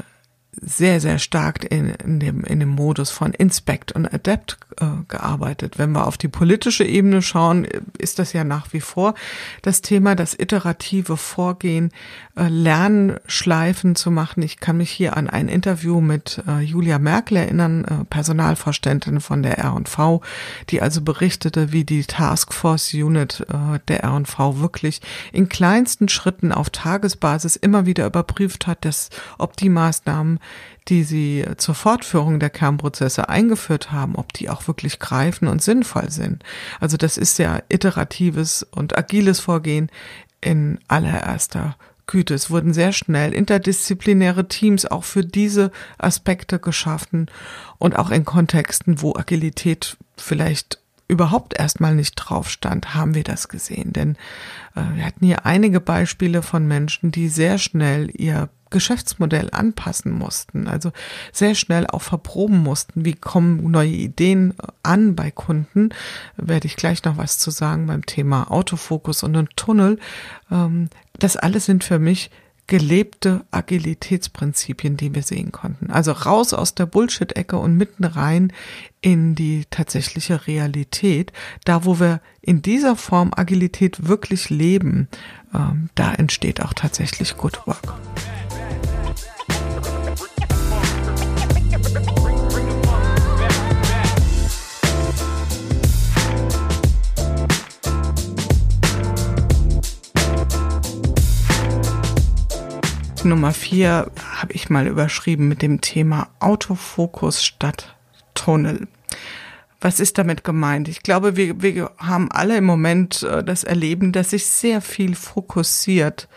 sehr, 0.60 1.00
sehr 1.00 1.18
stark 1.18 1.64
in, 1.72 1.90
in, 2.04 2.20
dem, 2.20 2.44
in 2.44 2.60
dem 2.60 2.68
Modus 2.68 3.10
von 3.10 3.32
Inspect 3.32 3.92
und 3.92 4.12
Adapt 4.12 4.58
äh, 4.80 4.86
gearbeitet. 5.08 5.78
Wenn 5.78 5.92
wir 5.92 6.06
auf 6.06 6.18
die 6.18 6.28
politische 6.28 6.84
Ebene 6.84 7.22
schauen, 7.22 7.66
ist 7.96 8.18
das 8.18 8.34
ja 8.34 8.44
nach 8.44 8.72
wie 8.72 8.80
vor 8.80 9.14
das 9.62 9.80
Thema, 9.80 10.14
das 10.14 10.38
iterative 10.38 11.16
Vorgehen, 11.16 11.90
Lernschleifen 12.35 13.95
zu 13.95 14.11
machen. 14.11 14.42
Ich 14.42 14.59
kann 14.59 14.79
mich 14.79 14.90
hier 14.90 15.16
an 15.18 15.29
ein 15.29 15.49
Interview 15.49 16.01
mit 16.01 16.42
äh, 16.49 16.61
Julia 16.61 16.99
Merkel 16.99 17.37
erinnern, 17.37 17.85
äh, 17.85 18.05
Personalvorständin 18.05 19.21
von 19.21 19.42
der 19.42 19.59
R&V, 19.59 20.23
die 20.71 20.81
also 20.81 21.03
berichtete, 21.03 21.73
wie 21.73 21.85
die 21.85 22.05
Taskforce 22.05 22.95
Unit 22.95 23.47
äh, 23.51 23.81
der 23.88 24.05
R&V 24.05 24.61
wirklich 24.61 25.03
in 25.33 25.51
kleinsten 25.51 26.09
Schritten 26.09 26.53
auf 26.53 26.71
Tagesbasis 26.71 27.57
immer 27.57 27.85
wieder 27.85 28.07
überprüft 28.07 28.66
hat, 28.66 28.87
dass 28.87 29.11
ob 29.37 29.57
die 29.57 29.68
Maßnahmen 29.68 30.38
die 30.88 31.05
sie 31.05 31.45
zur 31.59 31.77
Fortführung 31.77 32.40
der 32.40 32.51
Kernprozesse 32.51 33.29
eingeführt 33.29 33.92
haben, 33.92 34.16
ob 34.16 34.33
die 34.33 34.51
auch 34.51 34.66
wirklich 34.66 34.99
greifen 34.99 35.47
und 35.47 35.62
sinnvoll 35.62 36.11
sind. 36.11 36.42
Also 36.81 36.97
das 36.97 37.16
ist 37.16 37.38
ja 37.38 37.61
iteratives 37.68 38.66
und 38.73 38.99
agiles 38.99 39.38
Vorgehen 39.38 39.90
in 40.40 40.81
allererster 40.88 41.77
Güte, 42.06 42.34
es 42.34 42.50
wurden 42.50 42.74
sehr 42.74 42.92
schnell 42.92 43.32
interdisziplinäre 43.32 44.48
Teams 44.48 44.86
auch 44.86 45.04
für 45.04 45.24
diese 45.24 45.70
Aspekte 45.98 46.58
geschaffen 46.58 47.30
und 47.78 47.96
auch 47.96 48.10
in 48.10 48.24
Kontexten, 48.24 49.00
wo 49.02 49.14
Agilität 49.14 49.96
vielleicht 50.16 50.80
überhaupt 51.08 51.58
erstmal 51.58 51.94
nicht 51.94 52.14
drauf 52.14 52.50
stand, 52.50 52.94
haben 52.94 53.14
wir 53.14 53.24
das 53.24 53.48
gesehen. 53.48 53.92
Denn 53.92 54.16
äh, 54.74 54.82
wir 54.94 55.04
hatten 55.04 55.26
hier 55.26 55.46
einige 55.46 55.80
Beispiele 55.80 56.42
von 56.42 56.66
Menschen, 56.66 57.12
die 57.12 57.28
sehr 57.28 57.58
schnell 57.58 58.10
ihr 58.14 58.48
Geschäftsmodell 58.72 59.50
anpassen 59.52 60.11
mussten, 60.11 60.66
also 60.66 60.90
sehr 61.30 61.54
schnell 61.54 61.87
auch 61.87 62.02
verproben 62.02 62.58
mussten, 62.58 63.04
wie 63.04 63.14
kommen 63.14 63.70
neue 63.70 63.90
Ideen 63.90 64.54
an 64.82 65.14
bei 65.14 65.30
Kunden. 65.30 65.90
Werde 66.37 66.66
ich 66.66 66.76
gleich 66.76 67.04
noch 67.04 67.16
was 67.16 67.38
zu 67.38 67.50
sagen 67.50 67.87
beim 67.87 68.04
Thema 68.04 68.50
Autofokus 68.50 69.22
und 69.22 69.37
ein 69.37 69.48
Tunnel. 69.54 70.00
Ähm, 70.50 70.88
das 71.18 71.37
alles 71.37 71.66
sind 71.66 71.85
für 71.85 72.00
mich 72.00 72.30
gelebte 72.66 73.44
Agilitätsprinzipien, 73.50 74.96
die 74.96 75.14
wir 75.14 75.22
sehen 75.22 75.52
konnten. 75.52 75.90
Also 75.90 76.12
raus 76.12 76.54
aus 76.54 76.74
der 76.74 76.87
Bullshit-Ecke 76.87 77.56
und 77.58 77.76
mitten 77.76 78.04
rein 78.04 78.52
in 79.00 79.35
die 79.35 79.66
tatsächliche 79.68 80.46
Realität, 80.46 81.32
da 81.64 81.85
wo 81.85 81.98
wir 81.98 82.20
in 82.40 82.62
dieser 82.62 82.96
Form 82.96 83.32
Agilität 83.37 84.06
wirklich 84.06 84.48
leben, 84.48 85.08
ähm, 85.54 85.90
da 85.94 86.14
entsteht 86.14 86.62
auch 86.62 86.72
tatsächlich 86.72 87.37
Good 87.37 87.66
Work. 87.66 87.94
Nummer 103.24 103.52
vier 103.52 104.11
habe 104.37 104.52
ich 104.52 104.70
mal 104.70 104.87
überschrieben 104.87 105.48
mit 105.48 105.62
dem 105.62 105.80
Thema 105.80 106.28
Autofokus 106.40 107.44
statt 107.44 107.96
Tunnel. 108.35 108.88
Was 109.80 110.00
ist 110.00 110.18
damit 110.18 110.44
gemeint? 110.44 110.88
Ich 110.88 111.02
glaube, 111.02 111.37
wir, 111.37 111.62
wir 111.62 111.90
haben 111.98 112.30
alle 112.30 112.56
im 112.56 112.64
Moment 112.64 113.22
äh, 113.22 113.42
das 113.44 113.64
Erleben, 113.64 114.12
dass 114.12 114.30
sich 114.30 114.46
sehr 114.46 114.80
viel 114.80 115.14
fokussiert 115.14 116.28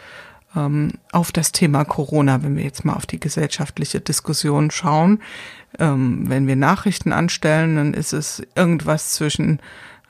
ähm, 0.56 0.94
auf 1.12 1.32
das 1.32 1.52
Thema 1.52 1.86
Corona, 1.86 2.44
wenn 2.44 2.56
wir 2.56 2.64
jetzt 2.64 2.86
mal 2.86 2.94
auf 2.94 3.06
die 3.06 3.20
gesellschaftliche 3.20 4.02
Diskussion 4.02 4.72
schauen. 4.72 5.22
Ähm, 5.80 6.30
wenn 6.30 6.48
wir 6.48 6.56
Nachrichten 6.56 7.12
anstellen, 7.14 7.76
dann 7.76 7.94
ist 7.94 8.14
es 8.14 8.42
irgendwas 8.56 9.12
zwischen 9.14 9.60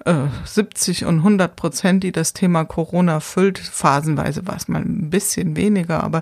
70 0.06 1.02
äh, 1.02 1.06
und 1.06 1.18
100 1.18 1.56
Prozent, 1.56 2.04
die 2.04 2.12
das 2.12 2.34
Thema 2.34 2.64
Corona 2.64 3.20
füllt. 3.20 3.58
Phasenweise 3.60 4.46
war 4.48 4.56
es 4.56 4.68
mal 4.68 4.82
ein 4.82 5.10
bisschen 5.10 5.56
weniger, 5.56 6.04
aber 6.04 6.22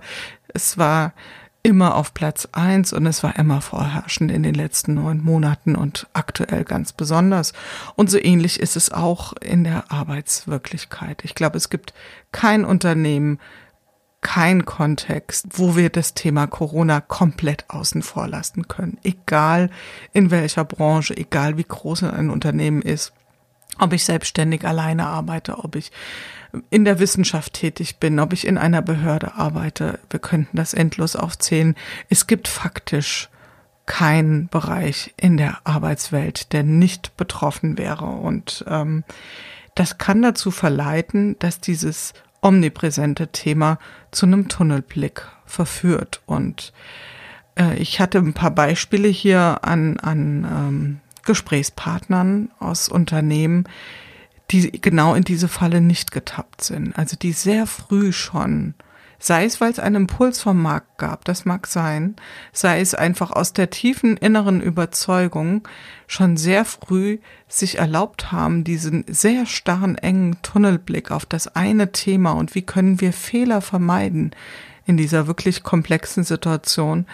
es 0.53 0.77
war 0.77 1.13
immer 1.63 1.95
auf 1.95 2.13
Platz 2.13 2.49
eins 2.51 2.91
und 2.91 3.05
es 3.05 3.23
war 3.23 3.37
immer 3.37 3.61
vorherrschend 3.61 4.31
in 4.31 4.43
den 4.43 4.53
letzten 4.53 4.95
neun 4.95 5.23
Monaten 5.23 5.75
und 5.75 6.07
aktuell 6.11 6.65
ganz 6.65 6.91
besonders. 6.91 7.53
Und 7.95 8.09
so 8.09 8.19
ähnlich 8.19 8.59
ist 8.59 8.75
es 8.75 8.91
auch 8.91 9.33
in 9.41 9.63
der 9.63 9.89
Arbeitswirklichkeit. 9.89 11.23
Ich 11.23 11.35
glaube, 11.35 11.57
es 11.57 11.69
gibt 11.69 11.93
kein 12.33 12.65
Unternehmen, 12.65 13.39
kein 14.19 14.65
Kontext, 14.65 15.47
wo 15.51 15.75
wir 15.75 15.89
das 15.89 16.13
Thema 16.13 16.47
Corona 16.47 17.01
komplett 17.01 17.69
außen 17.69 18.01
vor 18.01 18.27
lassen 18.27 18.67
können. 18.67 18.97
Egal 19.03 19.69
in 20.11 20.31
welcher 20.31 20.65
Branche, 20.65 21.15
egal 21.15 21.57
wie 21.57 21.65
groß 21.65 22.03
ein 22.03 22.29
Unternehmen 22.29 22.81
ist 22.81 23.13
ob 23.79 23.93
ich 23.93 24.05
selbstständig 24.05 24.65
alleine 24.65 25.07
arbeite, 25.07 25.59
ob 25.59 25.75
ich 25.75 25.91
in 26.69 26.85
der 26.85 26.99
Wissenschaft 26.99 27.53
tätig 27.53 27.97
bin, 27.97 28.19
ob 28.19 28.33
ich 28.33 28.45
in 28.45 28.57
einer 28.57 28.81
Behörde 28.81 29.35
arbeite. 29.35 29.99
Wir 30.09 30.19
könnten 30.19 30.57
das 30.57 30.73
endlos 30.73 31.15
aufzählen. 31.15 31.75
Es 32.09 32.27
gibt 32.27 32.47
faktisch 32.47 33.29
keinen 33.85 34.47
Bereich 34.47 35.13
in 35.17 35.37
der 35.37 35.57
Arbeitswelt, 35.63 36.53
der 36.53 36.63
nicht 36.63 37.17
betroffen 37.17 37.77
wäre. 37.77 38.05
Und 38.05 38.63
ähm, 38.67 39.03
das 39.75 39.97
kann 39.97 40.21
dazu 40.21 40.51
verleiten, 40.51 41.37
dass 41.39 41.59
dieses 41.59 42.13
omnipräsente 42.41 43.29
Thema 43.29 43.79
zu 44.11 44.25
einem 44.25 44.47
Tunnelblick 44.47 45.25
verführt. 45.45 46.21
Und 46.25 46.71
äh, 47.57 47.75
ich 47.77 47.99
hatte 47.99 48.19
ein 48.19 48.33
paar 48.33 48.51
Beispiele 48.51 49.07
hier 49.07 49.59
an, 49.63 49.97
an 49.99 50.45
ähm, 50.45 50.99
Gesprächspartnern 51.23 52.51
aus 52.59 52.89
Unternehmen, 52.89 53.65
die 54.51 54.71
genau 54.71 55.15
in 55.15 55.23
diese 55.23 55.47
Falle 55.47 55.81
nicht 55.81 56.11
getappt 56.11 56.63
sind. 56.63 56.97
Also 56.97 57.15
die 57.15 57.31
sehr 57.31 57.65
früh 57.65 58.11
schon, 58.11 58.75
sei 59.17 59.45
es, 59.45 59.61
weil 59.61 59.71
es 59.71 59.79
einen 59.79 59.95
Impuls 59.95 60.41
vom 60.41 60.61
Markt 60.61 60.97
gab, 60.97 61.25
das 61.25 61.45
mag 61.45 61.65
sein, 61.67 62.15
sei 62.51 62.81
es 62.81 62.93
einfach 62.93 63.31
aus 63.31 63.53
der 63.53 63.69
tiefen 63.69 64.17
inneren 64.17 64.61
Überzeugung, 64.61 65.67
schon 66.07 66.37
sehr 66.37 66.65
früh 66.65 67.19
sich 67.47 67.77
erlaubt 67.79 68.31
haben, 68.31 68.63
diesen 68.63 69.05
sehr 69.07 69.45
starren, 69.45 69.97
engen 69.97 70.41
Tunnelblick 70.41 71.09
auf 71.09 71.25
das 71.25 71.47
eine 71.55 71.91
Thema 71.91 72.33
und 72.33 72.53
wie 72.53 72.63
können 72.63 72.99
wir 72.99 73.13
Fehler 73.13 73.61
vermeiden 73.61 74.31
in 74.85 74.97
dieser 74.97 75.27
wirklich 75.27 75.63
komplexen 75.63 76.25
Situation, 76.25 77.05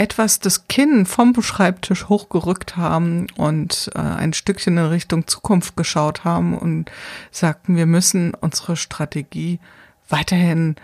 etwas 0.00 0.40
das 0.40 0.66
Kinn 0.66 1.04
vom 1.04 1.34
Schreibtisch 1.42 2.08
hochgerückt 2.08 2.78
haben 2.78 3.26
und 3.36 3.90
äh, 3.94 3.98
ein 3.98 4.32
Stückchen 4.32 4.78
in 4.78 4.86
Richtung 4.86 5.26
Zukunft 5.26 5.76
geschaut 5.76 6.24
haben 6.24 6.56
und 6.56 6.90
sagten, 7.30 7.76
wir 7.76 7.84
müssen 7.84 8.32
unsere 8.32 8.76
Strategie 8.76 9.60
weiterhin 10.08 10.76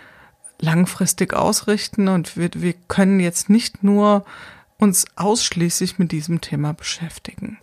langfristig 0.59 1.33
ausrichten 1.33 2.09
und 2.09 2.37
wir, 2.37 2.51
wir 2.53 2.73
können 2.87 3.19
jetzt 3.19 3.49
nicht 3.49 3.83
nur 3.83 4.23
uns 4.77 5.07
ausschließlich 5.15 5.97
mit 5.97 6.11
diesem 6.11 6.39
Thema 6.39 6.73
beschäftigen. 6.73 7.57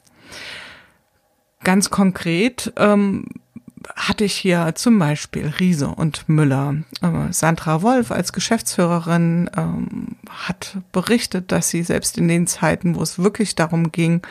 Ganz 1.62 1.88
konkret 1.88 2.72
ähm, 2.76 3.26
hatte 3.96 4.24
ich 4.24 4.34
hier 4.34 4.72
zum 4.74 4.98
Beispiel 4.98 5.52
Riese 5.60 5.88
und 5.88 6.28
Müller. 6.28 6.76
Sandra 7.30 7.82
Wolf 7.82 8.10
als 8.10 8.32
Geschäftsführerin 8.32 9.50
ähm, 9.56 10.16
hat 10.28 10.78
berichtet, 10.92 11.52
dass 11.52 11.68
sie 11.68 11.82
selbst 11.82 12.18
in 12.18 12.28
den 12.28 12.46
Zeiten, 12.46 12.96
wo 12.96 13.02
es 13.02 13.18
wirklich 13.18 13.54
darum 13.54 13.92
ging, 13.92 14.22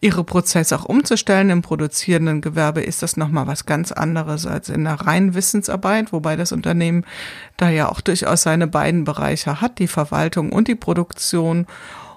ihre 0.00 0.22
Prozesse 0.22 0.76
auch 0.76 0.84
umzustellen 0.84 1.48
im 1.48 1.62
produzierenden 1.62 2.42
Gewerbe, 2.42 2.82
ist 2.82 3.02
das 3.02 3.16
nochmal 3.16 3.46
was 3.46 3.64
ganz 3.64 3.90
anderes 3.90 4.46
als 4.46 4.68
in 4.68 4.84
der 4.84 5.00
reinen 5.00 5.34
Wissensarbeit, 5.34 6.12
wobei 6.12 6.36
das 6.36 6.52
Unternehmen 6.52 7.04
da 7.56 7.70
ja 7.70 7.88
auch 7.88 8.02
durchaus 8.02 8.42
seine 8.42 8.66
beiden 8.66 9.04
Bereiche 9.04 9.62
hat, 9.62 9.78
die 9.78 9.88
Verwaltung 9.88 10.52
und 10.52 10.68
die 10.68 10.74
Produktion. 10.74 11.66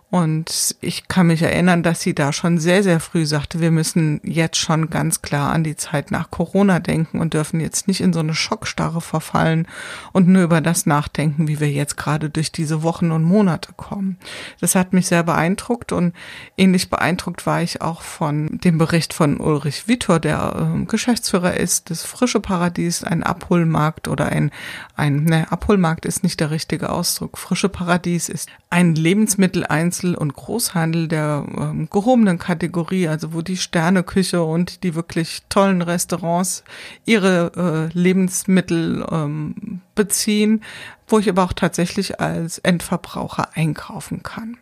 Und 0.09 0.77
ich 0.79 1.09
kann 1.09 1.27
mich 1.27 1.41
erinnern, 1.41 1.83
dass 1.83 1.99
sie 1.99 2.15
da 2.15 2.31
schon 2.31 2.59
sehr, 2.59 2.81
sehr 2.81 3.01
früh 3.01 3.25
sagte, 3.25 3.59
wir 3.59 3.71
müssen 3.71 4.21
jetzt 4.23 4.55
schon 4.55 4.89
ganz 4.89 5.21
klar 5.21 5.51
an 5.51 5.65
die 5.65 5.75
Zeit 5.75 6.11
nach 6.11 6.31
Corona 6.31 6.79
denken 6.79 7.19
und 7.19 7.33
dürfen 7.33 7.59
jetzt 7.59 7.89
nicht 7.89 7.99
in 7.99 8.13
so 8.13 8.21
eine 8.21 8.33
Schockstarre 8.33 9.01
verfallen 9.01 9.67
und 10.13 10.29
nur 10.29 10.43
über 10.43 10.61
das 10.61 10.85
nachdenken, 10.85 11.49
wie 11.49 11.59
wir 11.59 11.69
jetzt 11.69 11.97
gerade 11.97 12.29
durch 12.29 12.53
diese 12.53 12.83
Wochen 12.83 13.11
und 13.11 13.25
Monate 13.25 13.73
kommen. 13.75 14.17
Das 14.61 14.75
hat 14.75 14.93
mich 14.93 15.07
sehr 15.07 15.23
beeindruckt 15.23 15.91
und 15.91 16.13
ähnlich 16.55 16.89
beeindruckt 16.89 17.45
war 17.45 17.61
ich 17.61 17.81
auch 17.81 18.01
von 18.01 18.59
dem 18.63 18.77
Bericht 18.77 19.13
von 19.13 19.41
Ulrich 19.41 19.89
Vitor, 19.89 20.21
der 20.21 20.73
äh, 20.73 20.85
Geschäftsführer 20.85 21.55
ist 21.55 21.89
des 21.89 22.03
Frische 22.03 22.39
Paradies, 22.39 23.03
ein 23.03 23.23
Abholmarkt 23.23 24.07
oder 24.07 24.27
ein, 24.27 24.51
ein, 24.95 25.25
ne, 25.25 25.51
Abholmarkt 25.51 26.05
ist 26.05 26.23
nicht 26.23 26.39
der 26.39 26.49
richtige 26.49 26.91
Ausdruck. 26.91 27.37
Frische 27.37 27.67
Paradies 27.67 28.29
ist 28.29 28.47
ein 28.69 28.95
Lebensmittel 28.95 29.65
Einzel- 29.97 30.15
und 30.15 30.33
Großhandel 30.33 31.07
der 31.07 31.45
ähm, 31.57 31.89
gehobenen 31.89 32.37
Kategorie, 32.37 33.07
also 33.07 33.33
wo 33.33 33.41
die 33.41 33.57
Sterneküche 33.57 34.43
und 34.43 34.83
die 34.83 34.95
wirklich 34.95 35.43
tollen 35.49 35.81
Restaurants 35.81 36.63
ihre 37.05 37.89
äh, 37.93 37.97
Lebensmittel 37.97 39.05
ähm, 39.11 39.81
beziehen, 39.95 40.63
wo 41.07 41.19
ich 41.19 41.29
aber 41.29 41.43
auch 41.43 41.53
tatsächlich 41.53 42.19
als 42.19 42.59
Endverbraucher 42.59 43.49
einkaufen 43.55 44.23
kann. 44.23 44.57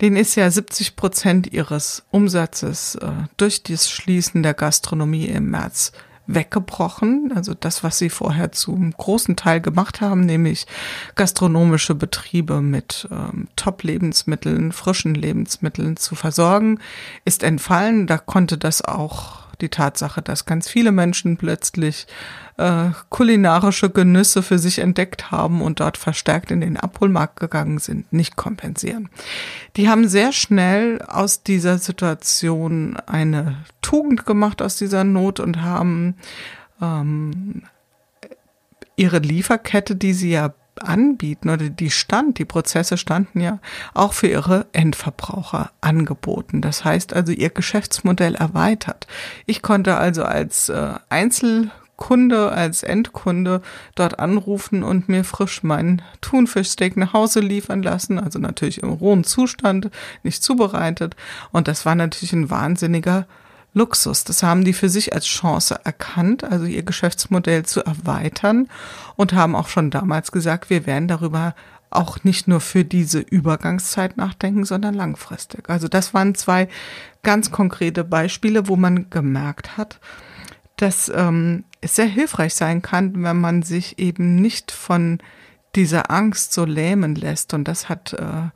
Den 0.00 0.16
ist 0.16 0.34
ja 0.34 0.50
70 0.50 0.96
Prozent 0.96 1.52
ihres 1.52 2.04
Umsatzes 2.10 2.96
äh, 2.96 3.10
durch 3.36 3.62
das 3.62 3.90
Schließen 3.90 4.42
der 4.42 4.54
Gastronomie 4.54 5.26
im 5.26 5.50
März 5.50 5.92
weggebrochen. 6.26 7.32
Also 7.34 7.54
das, 7.54 7.84
was 7.84 7.98
sie 7.98 8.10
vorher 8.10 8.52
zum 8.52 8.92
großen 8.92 9.36
Teil 9.36 9.60
gemacht 9.60 10.00
haben, 10.00 10.20
nämlich 10.20 10.66
gastronomische 11.14 11.94
Betriebe 11.94 12.60
mit 12.60 13.08
ähm, 13.10 13.48
Top-Lebensmitteln, 13.56 14.72
frischen 14.72 15.14
Lebensmitteln 15.14 15.96
zu 15.96 16.14
versorgen, 16.14 16.80
ist 17.24 17.42
entfallen. 17.42 18.06
Da 18.06 18.18
konnte 18.18 18.58
das 18.58 18.82
auch 18.82 19.44
die 19.60 19.68
Tatsache, 19.68 20.22
dass 20.22 20.46
ganz 20.46 20.68
viele 20.68 20.92
Menschen 20.92 21.36
plötzlich 21.36 22.06
äh, 22.56 22.90
kulinarische 23.08 23.90
Genüsse 23.90 24.42
für 24.42 24.58
sich 24.58 24.78
entdeckt 24.78 25.30
haben 25.30 25.60
und 25.60 25.80
dort 25.80 25.98
verstärkt 25.98 26.50
in 26.50 26.60
den 26.60 26.76
Abholmarkt 26.76 27.40
gegangen 27.40 27.78
sind, 27.78 28.12
nicht 28.12 28.36
kompensieren. 28.36 29.08
Die 29.76 29.88
haben 29.88 30.08
sehr 30.08 30.32
schnell 30.32 31.02
aus 31.02 31.42
dieser 31.42 31.78
Situation 31.78 32.96
eine 33.06 33.56
Tugend 33.82 34.24
gemacht 34.24 34.62
aus 34.62 34.76
dieser 34.76 35.04
Not 35.04 35.40
und 35.40 35.62
haben 35.62 36.14
ähm, 36.80 37.62
ihre 38.96 39.18
Lieferkette, 39.18 39.96
die 39.96 40.12
sie 40.12 40.30
ja 40.30 40.54
anbieten 40.80 41.50
oder 41.50 41.68
die 41.68 41.90
stand, 41.90 42.38
die 42.38 42.44
Prozesse 42.44 42.96
standen 42.96 43.40
ja 43.40 43.60
auch 43.94 44.12
für 44.12 44.26
ihre 44.26 44.66
Endverbraucher 44.72 45.70
angeboten. 45.80 46.60
Das 46.60 46.84
heißt 46.84 47.14
also, 47.14 47.32
ihr 47.32 47.50
Geschäftsmodell 47.50 48.34
erweitert. 48.34 49.06
Ich 49.46 49.62
konnte 49.62 49.96
also 49.96 50.24
als 50.24 50.68
äh, 50.68 50.94
Einzelkunde, 51.96 52.52
als 52.52 52.82
Endkunde 52.82 53.62
dort 53.94 54.18
anrufen 54.18 54.82
und 54.82 55.08
mir 55.08 55.24
frisch 55.24 55.62
mein 55.62 56.02
Thunfischsteak 56.20 56.96
nach 56.96 57.12
Hause 57.12 57.40
liefern 57.40 57.82
lassen, 57.82 58.18
also 58.18 58.38
natürlich 58.38 58.82
im 58.82 58.90
rohen 58.90 59.24
Zustand, 59.24 59.90
nicht 60.22 60.42
zubereitet. 60.42 61.14
Und 61.52 61.68
das 61.68 61.86
war 61.86 61.94
natürlich 61.94 62.32
ein 62.32 62.50
wahnsinniger 62.50 63.26
Luxus. 63.74 64.24
Das 64.24 64.42
haben 64.42 64.64
die 64.64 64.72
für 64.72 64.88
sich 64.88 65.14
als 65.14 65.26
Chance 65.26 65.80
erkannt, 65.84 66.44
also 66.44 66.64
ihr 66.64 66.82
Geschäftsmodell 66.82 67.64
zu 67.64 67.84
erweitern 67.84 68.68
und 69.16 69.32
haben 69.32 69.56
auch 69.56 69.68
schon 69.68 69.90
damals 69.90 70.32
gesagt, 70.32 70.70
wir 70.70 70.86
werden 70.86 71.08
darüber 71.08 71.54
auch 71.90 72.24
nicht 72.24 72.48
nur 72.48 72.60
für 72.60 72.84
diese 72.84 73.20
Übergangszeit 73.20 74.16
nachdenken, 74.16 74.64
sondern 74.64 74.94
langfristig. 74.94 75.70
Also 75.70 75.86
das 75.86 76.12
waren 76.12 76.34
zwei 76.34 76.68
ganz 77.22 77.52
konkrete 77.52 78.02
Beispiele, 78.02 78.68
wo 78.68 78.74
man 78.74 79.10
gemerkt 79.10 79.76
hat, 79.76 80.00
dass 80.76 81.10
ähm, 81.14 81.64
es 81.80 81.96
sehr 81.96 82.06
hilfreich 82.06 82.54
sein 82.54 82.82
kann, 82.82 83.22
wenn 83.22 83.40
man 83.40 83.62
sich 83.62 83.98
eben 83.98 84.36
nicht 84.36 84.70
von 84.72 85.18
dieser 85.74 86.10
Angst 86.10 86.52
so 86.52 86.64
lähmen 86.64 87.14
lässt. 87.14 87.54
Und 87.54 87.68
das 87.68 87.88
hat 87.88 88.12
äh, 88.14 88.48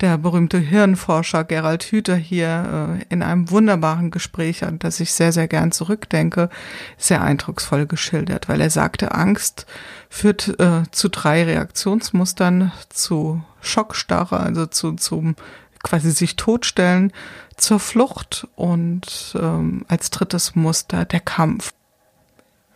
der 0.00 0.16
berühmte 0.16 0.58
Hirnforscher 0.58 1.44
Gerald 1.44 1.84
Hüther 1.84 2.16
hier 2.16 2.98
äh, 3.00 3.04
in 3.12 3.22
einem 3.22 3.50
wunderbaren 3.50 4.10
Gespräch, 4.10 4.64
an 4.64 4.78
das 4.78 5.00
ich 5.00 5.12
sehr, 5.12 5.32
sehr 5.32 5.48
gern 5.48 5.72
zurückdenke, 5.72 6.48
sehr 6.96 7.22
eindrucksvoll 7.22 7.86
geschildert, 7.86 8.48
weil 8.48 8.60
er 8.60 8.70
sagte, 8.70 9.14
Angst 9.14 9.66
führt 10.08 10.58
äh, 10.58 10.82
zu 10.90 11.08
drei 11.08 11.44
Reaktionsmustern, 11.44 12.72
zu 12.88 13.42
Schockstarre, 13.60 14.40
also 14.40 14.66
zu, 14.66 14.92
zum 14.92 15.36
quasi 15.82 16.10
sich 16.10 16.36
totstellen, 16.36 17.12
zur 17.56 17.78
Flucht 17.78 18.48
und 18.56 19.36
ähm, 19.40 19.84
als 19.88 20.10
drittes 20.10 20.54
Muster 20.56 21.04
der 21.04 21.20
Kampf. 21.20 21.72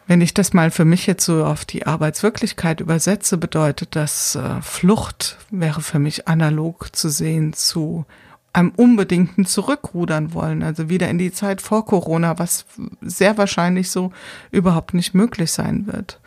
Wenn 0.07 0.21
ich 0.21 0.35
das 0.35 0.53
mal 0.53 0.71
für 0.71 0.85
mich 0.85 1.07
jetzt 1.07 1.25
so 1.25 1.45
auf 1.45 1.64
die 1.64 1.87
Arbeitswirklichkeit 1.87 2.81
übersetze, 2.81 3.38
bedeutet 3.38 3.97
das, 3.97 4.37
äh, 4.37 4.61
Flucht 4.61 5.38
wäre 5.51 5.81
für 5.81 5.99
mich 5.99 6.29
analog 6.29 6.95
zu 6.95 7.09
sehen 7.09 7.55
zu 7.55 8.05
einem 8.53 8.71
unbedingten 8.77 9.47
Zurückrudern 9.47 10.33
wollen, 10.33 10.62
also 10.62 10.88
wieder 10.88 11.09
in 11.09 11.19
die 11.19 11.33
Zeit 11.33 11.61
vor 11.61 11.85
Corona, 11.87 12.38
was 12.38 12.67
sehr 13.01 13.37
wahrscheinlich 13.37 13.90
so 13.90 14.12
überhaupt 14.53 14.95
nicht 14.95 15.14
möglich 15.14 15.51
sein 15.51 15.87
wird. 15.87 16.21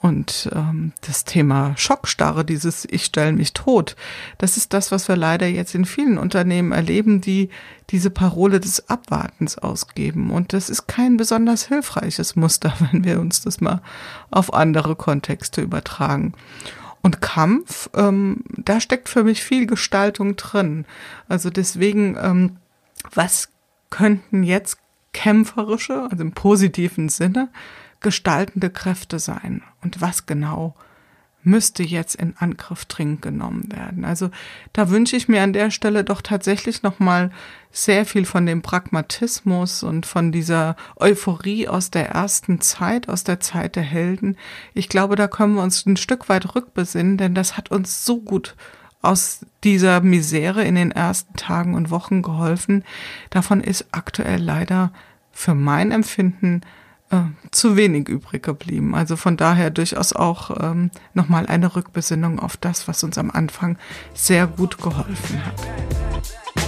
Und 0.00 0.48
ähm, 0.54 0.92
das 1.00 1.24
Thema 1.24 1.76
Schockstarre, 1.76 2.44
dieses 2.44 2.86
Ich 2.88 3.04
stelle 3.04 3.32
mich 3.32 3.52
tot, 3.52 3.96
das 4.38 4.56
ist 4.56 4.72
das, 4.72 4.92
was 4.92 5.08
wir 5.08 5.16
leider 5.16 5.48
jetzt 5.48 5.74
in 5.74 5.84
vielen 5.84 6.18
Unternehmen 6.18 6.70
erleben, 6.70 7.20
die 7.20 7.48
diese 7.90 8.10
Parole 8.10 8.60
des 8.60 8.88
Abwartens 8.88 9.58
ausgeben. 9.58 10.30
Und 10.30 10.52
das 10.52 10.70
ist 10.70 10.86
kein 10.86 11.16
besonders 11.16 11.66
hilfreiches 11.66 12.36
Muster, 12.36 12.74
wenn 12.92 13.04
wir 13.04 13.18
uns 13.18 13.40
das 13.40 13.60
mal 13.60 13.82
auf 14.30 14.54
andere 14.54 14.94
Kontexte 14.94 15.62
übertragen. 15.62 16.34
Und 17.02 17.20
Kampf, 17.20 17.90
ähm, 17.94 18.44
da 18.56 18.80
steckt 18.80 19.08
für 19.08 19.24
mich 19.24 19.42
viel 19.42 19.66
Gestaltung 19.66 20.36
drin. 20.36 20.84
Also 21.28 21.50
deswegen, 21.50 22.16
ähm, 22.20 22.56
was 23.14 23.48
könnten 23.90 24.44
jetzt 24.44 24.78
kämpferische, 25.12 26.06
also 26.10 26.22
im 26.22 26.32
positiven 26.32 27.08
Sinne, 27.08 27.48
gestaltende 28.00 28.70
Kräfte 28.70 29.18
sein. 29.18 29.62
Und 29.82 30.00
was 30.00 30.26
genau 30.26 30.74
müsste 31.42 31.82
jetzt 31.82 32.14
in 32.16 32.34
Angriff 32.36 32.84
dringend 32.84 33.22
genommen 33.22 33.72
werden. 33.72 34.04
Also 34.04 34.30
da 34.72 34.90
wünsche 34.90 35.16
ich 35.16 35.28
mir 35.28 35.42
an 35.42 35.52
der 35.52 35.70
Stelle 35.70 36.04
doch 36.04 36.20
tatsächlich 36.20 36.82
nochmal 36.82 37.30
sehr 37.70 38.04
viel 38.04 38.24
von 38.24 38.44
dem 38.44 38.62
Pragmatismus 38.62 39.82
und 39.82 40.04
von 40.04 40.32
dieser 40.32 40.76
Euphorie 40.96 41.68
aus 41.68 41.90
der 41.90 42.10
ersten 42.10 42.60
Zeit, 42.60 43.08
aus 43.08 43.24
der 43.24 43.40
Zeit 43.40 43.76
der 43.76 43.82
Helden. 43.82 44.36
Ich 44.74 44.88
glaube, 44.88 45.16
da 45.16 45.28
können 45.28 45.54
wir 45.54 45.62
uns 45.62 45.86
ein 45.86 45.96
Stück 45.96 46.28
weit 46.28 46.54
rückbesinnen, 46.54 47.16
denn 47.16 47.34
das 47.34 47.56
hat 47.56 47.70
uns 47.70 48.04
so 48.04 48.20
gut 48.20 48.56
aus 49.00 49.46
dieser 49.62 50.00
Misere 50.00 50.64
in 50.64 50.74
den 50.74 50.90
ersten 50.90 51.34
Tagen 51.34 51.74
und 51.74 51.90
Wochen 51.90 52.22
geholfen. 52.22 52.84
Davon 53.30 53.60
ist 53.60 53.86
aktuell 53.92 54.42
leider 54.42 54.92
für 55.30 55.54
mein 55.54 55.92
Empfinden 55.92 56.62
äh, 57.10 57.22
zu 57.50 57.76
wenig 57.76 58.08
übrig 58.08 58.42
geblieben. 58.42 58.94
Also 58.94 59.16
von 59.16 59.36
daher 59.36 59.70
durchaus 59.70 60.12
auch 60.12 60.50
ähm, 60.60 60.90
nochmal 61.14 61.46
eine 61.46 61.74
Rückbesinnung 61.74 62.38
auf 62.38 62.56
das, 62.56 62.88
was 62.88 63.02
uns 63.04 63.18
am 63.18 63.30
Anfang 63.30 63.78
sehr 64.14 64.46
gut 64.46 64.78
geholfen 64.78 65.44
hat. 65.44 66.67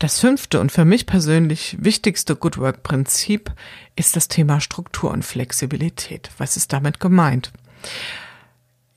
Das 0.00 0.18
fünfte 0.18 0.60
und 0.60 0.72
für 0.72 0.86
mich 0.86 1.04
persönlich 1.04 1.76
wichtigste 1.78 2.34
Good 2.34 2.56
Work 2.56 2.82
Prinzip 2.82 3.52
ist 3.96 4.16
das 4.16 4.28
Thema 4.28 4.58
Struktur 4.58 5.10
und 5.10 5.26
Flexibilität. 5.26 6.30
Was 6.38 6.56
ist 6.56 6.72
damit 6.72 7.00
gemeint? 7.00 7.52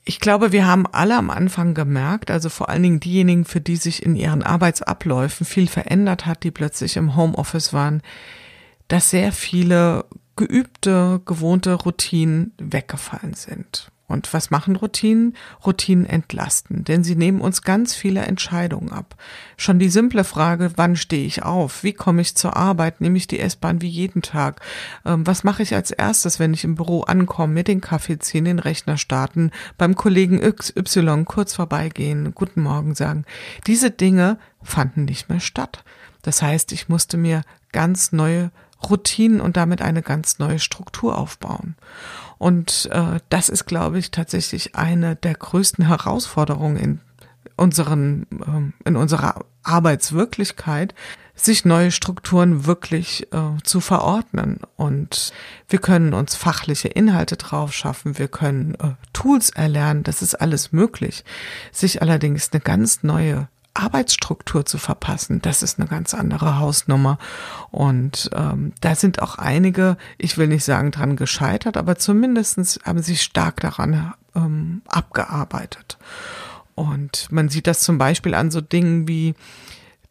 Ich 0.06 0.18
glaube, 0.18 0.50
wir 0.50 0.66
haben 0.66 0.86
alle 0.86 1.18
am 1.18 1.28
Anfang 1.28 1.74
gemerkt, 1.74 2.30
also 2.30 2.48
vor 2.48 2.70
allen 2.70 2.82
Dingen 2.82 3.00
diejenigen, 3.00 3.44
für 3.44 3.60
die 3.60 3.76
sich 3.76 4.02
in 4.02 4.16
ihren 4.16 4.42
Arbeitsabläufen 4.42 5.44
viel 5.44 5.68
verändert 5.68 6.24
hat, 6.24 6.42
die 6.42 6.50
plötzlich 6.50 6.96
im 6.96 7.14
Homeoffice 7.14 7.74
waren, 7.74 8.00
dass 8.88 9.10
sehr 9.10 9.32
viele 9.32 10.06
geübte, 10.36 11.20
gewohnte 11.26 11.74
Routinen 11.74 12.54
weggefallen 12.56 13.34
sind. 13.34 13.90
Und 14.06 14.34
was 14.34 14.50
machen 14.50 14.76
Routinen? 14.76 15.34
Routinen 15.64 16.04
entlasten, 16.04 16.84
denn 16.84 17.02
sie 17.02 17.16
nehmen 17.16 17.40
uns 17.40 17.62
ganz 17.62 17.94
viele 17.94 18.20
Entscheidungen 18.20 18.92
ab. 18.92 19.16
Schon 19.56 19.78
die 19.78 19.88
simple 19.88 20.24
Frage, 20.24 20.72
wann 20.76 20.94
stehe 20.94 21.26
ich 21.26 21.42
auf? 21.42 21.82
Wie 21.82 21.94
komme 21.94 22.20
ich 22.20 22.36
zur 22.36 22.54
Arbeit? 22.54 23.00
Nehme 23.00 23.16
ich 23.16 23.26
die 23.26 23.40
S-Bahn 23.40 23.80
wie 23.80 23.88
jeden 23.88 24.20
Tag? 24.20 24.60
Ähm, 25.06 25.26
was 25.26 25.42
mache 25.42 25.62
ich 25.62 25.74
als 25.74 25.90
erstes, 25.90 26.38
wenn 26.38 26.52
ich 26.52 26.64
im 26.64 26.74
Büro 26.74 27.02
ankomme, 27.02 27.54
mir 27.54 27.64
den 27.64 27.80
Kaffee 27.80 28.18
ziehen, 28.18 28.44
den 28.44 28.58
Rechner 28.58 28.98
starten, 28.98 29.50
beim 29.78 29.94
Kollegen 29.94 30.40
XY 30.40 31.24
kurz 31.24 31.54
vorbeigehen, 31.54 32.34
guten 32.34 32.60
Morgen 32.60 32.94
sagen? 32.94 33.24
Diese 33.66 33.90
Dinge 33.90 34.38
fanden 34.62 35.06
nicht 35.06 35.30
mehr 35.30 35.40
statt. 35.40 35.82
Das 36.20 36.42
heißt, 36.42 36.72
ich 36.72 36.90
musste 36.90 37.16
mir 37.16 37.42
ganz 37.72 38.12
neue 38.12 38.50
Routinen 38.84 39.40
und 39.40 39.56
damit 39.56 39.82
eine 39.82 40.02
ganz 40.02 40.38
neue 40.38 40.58
Struktur 40.58 41.18
aufbauen. 41.18 41.76
Und 42.38 42.88
äh, 42.92 43.20
das 43.28 43.48
ist, 43.48 43.66
glaube 43.66 43.98
ich, 43.98 44.10
tatsächlich 44.10 44.74
eine 44.74 45.16
der 45.16 45.34
größten 45.34 45.86
Herausforderungen 45.86 46.76
in 46.76 47.00
unseren, 47.56 48.26
äh, 48.84 48.88
in 48.88 48.96
unserer 48.96 49.44
Arbeitswirklichkeit, 49.62 50.94
sich 51.34 51.64
neue 51.64 51.90
Strukturen 51.90 52.64
wirklich 52.64 53.32
äh, 53.32 53.62
zu 53.64 53.80
verordnen. 53.80 54.60
Und 54.76 55.32
wir 55.68 55.80
können 55.80 56.14
uns 56.14 56.36
fachliche 56.36 56.88
Inhalte 56.88 57.36
drauf 57.36 57.72
schaffen, 57.72 58.18
wir 58.18 58.28
können 58.28 58.74
äh, 58.76 58.94
Tools 59.12 59.50
erlernen, 59.50 60.04
das 60.04 60.22
ist 60.22 60.36
alles 60.36 60.72
möglich. 60.72 61.24
Sich 61.72 62.02
allerdings 62.02 62.50
eine 62.52 62.60
ganz 62.60 63.02
neue 63.02 63.48
Arbeitsstruktur 63.74 64.64
zu 64.64 64.78
verpassen, 64.78 65.42
das 65.42 65.62
ist 65.62 65.78
eine 65.78 65.88
ganz 65.88 66.14
andere 66.14 66.58
Hausnummer. 66.58 67.18
Und 67.70 68.30
ähm, 68.34 68.72
da 68.80 68.94
sind 68.94 69.20
auch 69.20 69.36
einige, 69.36 69.96
ich 70.16 70.38
will 70.38 70.46
nicht 70.46 70.64
sagen 70.64 70.92
dran 70.92 71.16
gescheitert, 71.16 71.76
aber 71.76 71.96
zumindestens 71.96 72.78
haben 72.84 73.02
sie 73.02 73.16
stark 73.16 73.60
daran 73.60 74.14
ähm, 74.36 74.82
abgearbeitet. 74.86 75.98
Und 76.76 77.28
man 77.30 77.48
sieht 77.48 77.66
das 77.66 77.80
zum 77.80 77.98
Beispiel 77.98 78.34
an 78.34 78.50
so 78.50 78.60
Dingen 78.60 79.06
wie 79.08 79.34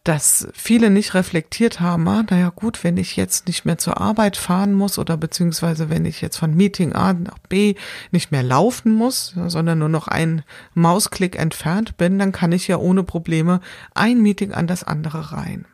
dass 0.03 0.49
viele 0.53 0.89
nicht 0.89 1.13
reflektiert 1.13 1.79
haben, 1.79 2.07
ah, 2.09 2.23
naja 2.29 2.51
gut, 2.53 2.83
wenn 2.83 2.97
ich 2.97 3.15
jetzt 3.15 3.47
nicht 3.47 3.63
mehr 3.63 3.77
zur 3.77 4.01
Arbeit 4.01 4.35
fahren 4.35 4.73
muss 4.73 4.99
oder 4.99 5.15
beziehungsweise 5.15 5.89
wenn 5.89 6.05
ich 6.05 6.19
jetzt 6.19 6.37
von 6.37 6.53
Meeting 6.53 6.93
A 6.93 7.13
nach 7.13 7.37
B 7.47 7.75
nicht 8.11 8.31
mehr 8.31 8.43
laufen 8.43 8.91
muss, 8.93 9.33
sondern 9.47 9.79
nur 9.79 9.89
noch 9.89 10.09
ein 10.09 10.43
Mausklick 10.73 11.37
entfernt 11.39 11.95
bin, 11.95 12.19
dann 12.19 12.33
kann 12.33 12.51
ich 12.51 12.67
ja 12.67 12.77
ohne 12.77 13.03
Probleme 13.03 13.61
ein 13.93 14.21
Meeting 14.21 14.51
an 14.51 14.67
das 14.67 14.83
andere 14.83 15.31
rein. 15.31 15.65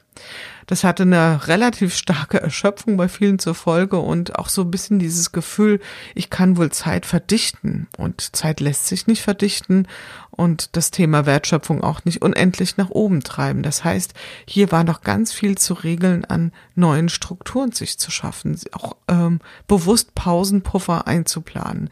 Das 0.70 0.84
hatte 0.84 1.02
eine 1.02 1.48
relativ 1.48 1.96
starke 1.96 2.40
Erschöpfung 2.40 2.96
bei 2.96 3.10
vielen 3.10 3.40
zur 3.40 3.56
Folge 3.56 3.98
und 3.98 4.38
auch 4.38 4.50
so 4.50 4.62
ein 4.62 4.70
bisschen 4.70 5.00
dieses 5.00 5.32
Gefühl, 5.32 5.80
ich 6.14 6.30
kann 6.30 6.58
wohl 6.58 6.72
Zeit 6.72 7.08
verdichten 7.08 7.88
und 7.98 8.36
Zeit 8.36 8.60
lässt 8.60 8.86
sich 8.86 9.08
nicht 9.08 9.24
verdichten 9.24 9.88
und 10.30 10.78
das 10.78 10.92
Thema 10.92 11.26
Wertschöpfung 11.26 11.84
auch 11.84 12.06
nicht 12.06 12.22
unendlich 12.22 12.78
nach 12.78 12.92
oben 12.92 13.22
treiben. 13.22 13.64
Das 13.64 13.84
heißt, 13.84 14.14
hier 14.46 14.72
war 14.72 14.84
noch 14.84 15.02
ganz 15.02 15.34
viel 15.34 15.58
zu 15.58 15.74
regeln 15.74 16.24
an 16.24 16.52
neuen 16.76 17.10
Strukturen 17.10 17.72
sich 17.72 17.98
zu 17.98 18.12
schaffen, 18.12 18.56
auch 18.72 18.96
ähm, 19.08 19.40
bewusst 19.68 20.14
Pausenpuffer 20.14 21.08
einzuplanen. 21.08 21.90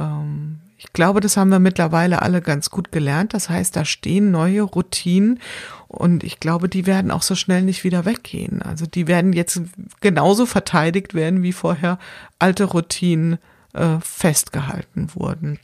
Ähm, 0.00 0.60
Ich 0.76 0.92
glaube, 0.92 1.20
das 1.20 1.36
haben 1.36 1.50
wir 1.50 1.60
mittlerweile 1.60 2.20
alle 2.20 2.40
ganz 2.40 2.68
gut 2.68 2.90
gelernt. 2.90 3.32
Das 3.32 3.48
heißt, 3.48 3.74
da 3.76 3.84
stehen 3.84 4.30
neue 4.30 4.62
Routinen 4.62 5.40
und 5.94 6.24
ich 6.24 6.40
glaube, 6.40 6.68
die 6.68 6.86
werden 6.86 7.10
auch 7.10 7.22
so 7.22 7.34
schnell 7.34 7.62
nicht 7.62 7.84
wieder 7.84 8.04
weggehen. 8.04 8.62
Also 8.62 8.86
die 8.86 9.06
werden 9.06 9.32
jetzt 9.32 9.60
genauso 10.00 10.46
verteidigt 10.46 11.14
werden, 11.14 11.42
wie 11.42 11.52
vorher 11.52 11.98
alte 12.38 12.64
Routinen 12.64 13.38
äh, 13.72 13.98
festgehalten 14.00 15.08
wurden. 15.14 15.58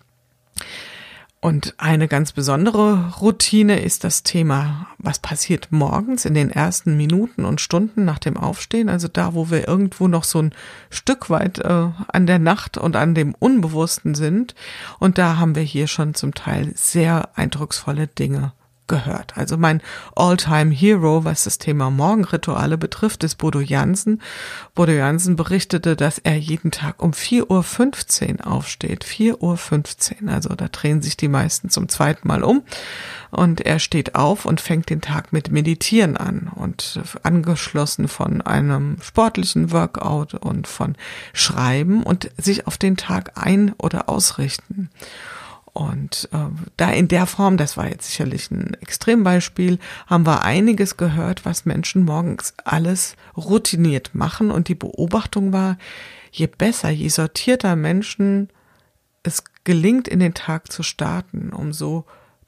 Und 1.43 1.75
eine 1.79 2.07
ganz 2.07 2.33
besondere 2.33 3.15
Routine 3.19 3.81
ist 3.81 4.05
das 4.05 4.23
Thema, 4.23 4.89
was 4.99 5.21
passiert 5.21 5.69
morgens 5.71 6.27
in 6.27 6.35
den 6.35 6.51
ersten 6.51 6.99
Minuten 6.99 7.47
und 7.47 7.63
Stunden 7.63 8.05
nach 8.05 8.19
dem 8.19 8.37
Aufstehen, 8.37 8.91
also 8.91 9.09
da, 9.09 9.33
wo 9.33 9.51
wir 9.51 9.67
irgendwo 9.67 10.07
noch 10.07 10.25
so 10.25 10.43
ein 10.43 10.55
Stück 10.91 11.31
weit 11.31 11.59
äh, 11.61 11.89
an 12.09 12.27
der 12.27 12.39
Nacht 12.39 12.77
und 12.77 12.95
an 12.95 13.15
dem 13.15 13.35
Unbewussten 13.39 14.15
sind. 14.15 14.55
Und 14.99 15.17
da 15.17 15.39
haben 15.39 15.55
wir 15.55 15.63
hier 15.63 15.87
schon 15.87 16.13
zum 16.13 16.35
Teil 16.35 16.73
sehr 16.75 17.31
eindrucksvolle 17.37 18.07
Dinge 18.07 18.53
gehört. 18.91 19.39
Also 19.39 19.57
mein 19.57 19.81
All-Time 20.15 20.75
Hero, 20.75 21.25
was 21.25 21.45
das 21.45 21.57
Thema 21.57 21.91
Morgenrituale 21.91 22.77
betrifft, 22.77 23.25
ist 23.25 23.37
Bodo 23.37 23.61
Jansen. 23.61 24.21
Bodo 24.75 24.93
Jansen 24.93 25.37
berichtete, 25.37 25.97
dass 25.97 26.19
er 26.19 26.37
jeden 26.37 26.73
Tag 26.73 27.03
um 27.03 27.13
4.15 27.13 28.41
Uhr 28.41 28.47
aufsteht. 28.53 29.05
4.15 29.07 30.25
Uhr. 30.25 30.33
Also 30.33 30.51
da 30.51 30.69
drehen 30.69 31.01
sich 31.01 31.17
die 31.17 31.29
meisten 31.29 31.71
zum 31.71 31.89
zweiten 31.89 32.29
Mal 32.29 32.43
um. 32.43 32.63
Und 33.31 33.61
er 33.61 33.79
steht 33.79 34.17
auf 34.17 34.45
und 34.45 34.61
fängt 34.61 34.91
den 34.91 35.01
Tag 35.01 35.33
mit 35.33 35.53
Meditieren 35.53 36.17
an 36.17 36.51
und 36.53 37.01
angeschlossen 37.23 38.09
von 38.09 38.43
einem 38.43 38.97
sportlichen 39.03 39.71
Workout 39.71 40.35
und 40.35 40.67
von 40.67 40.97
Schreiben 41.33 42.03
und 42.03 42.31
sich 42.37 42.67
auf 42.67 42.77
den 42.77 42.97
Tag 42.97 43.33
ein- 43.37 43.73
oder 43.79 44.09
ausrichten. 44.09 44.91
Und 45.73 46.29
äh, 46.33 46.49
da 46.77 46.91
in 46.91 47.09
der 47.09 47.27
Form, 47.27 47.57
das 47.57 47.77
war 47.77 47.89
jetzt 47.89 48.07
sicherlich 48.07 48.51
ein 48.51 48.75
Extrembeispiel, 48.75 49.79
haben 50.07 50.27
wir 50.27 50.43
einiges 50.43 50.97
gehört, 50.97 51.45
was 51.45 51.65
Menschen 51.65 52.05
morgens 52.05 52.55
alles 52.65 53.17
routiniert 53.37 54.15
machen. 54.15 54.51
Und 54.51 54.69
die 54.69 54.75
Beobachtung 54.75 55.53
war, 55.53 55.79
je 56.33 56.47
besser, 56.47 56.91
je 56.91 57.09
sortierter 57.09 57.77
Menschen 57.77 58.49
es 59.23 59.45
gelingt, 59.65 60.09
in 60.09 60.21
den 60.21 60.35
Tag 60.35 60.73
zu 60.73 60.83
starten, 60.83 61.51
umso 61.53 62.07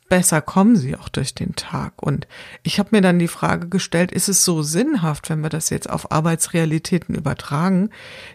besser 0.09 0.43
kommen 0.43 0.77
sie 0.77 0.97
auch 0.97 1.09
durch 1.09 1.35
den 1.35 1.55
Tag. 1.55 2.03
Und 2.03 2.27
ich 2.63 2.79
habe 2.79 2.91
mir 2.93 3.01
dann 3.01 3.19
die 3.19 3.29
Frage 3.29 3.69
gestellt, 3.69 4.13
ist 4.13 4.29
es 4.29 4.45
so 4.45 4.63
sinnhaft, 4.63 5.31
wenn 5.31 5.41
wir 5.41 5.49
das 5.49 5.71
jetzt 5.71 5.89
auf 5.89 6.13
Arbeitsrealitäten 6.13 7.15
übertragen, 7.15 7.91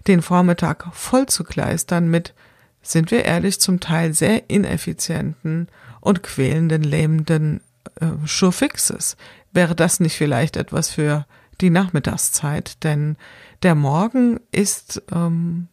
den 0.08 0.22
Vormittag 0.22 0.88
voll 0.94 1.28
zu 1.28 1.44
kleistern 1.44 2.10
mit 2.10 2.34
sind 2.92 3.12
wir 3.12 3.26
ehrlich, 3.26 3.60
zum 3.60 3.80
Teil 3.80 4.14
sehr 4.14 4.50
ineffizienten 4.50 5.68
und 6.00 6.24
quälenden, 6.24 6.84
lähmenden 6.84 7.62
äh, 8.00 8.08
Surefixes. 8.26 9.18
Wäre 9.52 9.76
das 9.76 10.00
nicht 10.00 10.16
vielleicht 10.16 10.56
etwas 10.56 10.90
für 10.90 11.26
die 11.62 11.70
Nachmittagszeit? 11.70 12.84
Denn 12.84 13.18
der 13.64 13.76
Morgen 13.76 14.40
ist 14.52 15.02
ähm, 15.12 15.68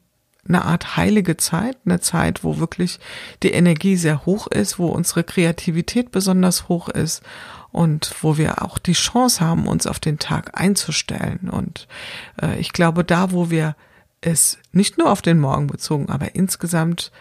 eine 0.47 0.65
Art 0.65 0.97
heilige 0.97 1.37
Zeit, 1.37 1.77
eine 1.85 2.01
Zeit, 2.01 2.45
wo 2.45 2.59
wirklich 2.59 2.99
die 3.43 3.53
Energie 3.53 3.97
sehr 3.97 4.27
hoch 4.27 4.47
ist, 4.47 4.79
wo 4.79 4.89
unsere 4.89 5.25
Kreativität 5.25 6.11
besonders 6.11 6.69
hoch 6.69 6.89
ist 6.89 7.23
und 7.73 8.15
wo 8.21 8.37
wir 8.37 8.63
auch 8.63 8.79
die 8.79 8.93
Chance 8.93 9.41
haben, 9.41 9.67
uns 9.67 9.87
auf 9.87 10.01
den 10.01 10.19
Tag 10.19 10.61
einzustellen. 10.61 11.49
Und 11.51 11.89
äh, 12.41 12.59
ich 12.59 12.73
glaube, 12.73 13.05
da, 13.05 13.33
wo 13.33 13.51
wir 13.51 13.75
es 14.25 14.59
nicht 14.73 14.99
nur 14.99 15.11
auf 15.11 15.23
den 15.23 15.39
Morgen 15.39 15.67
bezogen, 15.67 16.09
aber 16.09 16.35
insgesamt 16.35 17.13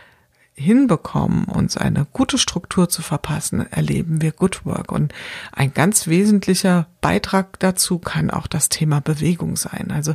hinbekommen, 0.55 1.45
uns 1.45 1.77
eine 1.77 2.05
gute 2.13 2.37
Struktur 2.37 2.87
zu 2.87 3.01
verpassen, 3.01 3.65
erleben 3.71 4.21
wir 4.21 4.31
Good 4.31 4.65
Work. 4.65 4.91
Und 4.91 5.13
ein 5.51 5.73
ganz 5.73 6.07
wesentlicher 6.07 6.87
Beitrag 7.01 7.59
dazu 7.59 7.97
kann 7.97 8.29
auch 8.29 8.47
das 8.47 8.69
Thema 8.69 9.01
Bewegung 9.01 9.55
sein. 9.55 9.91
Also 9.91 10.13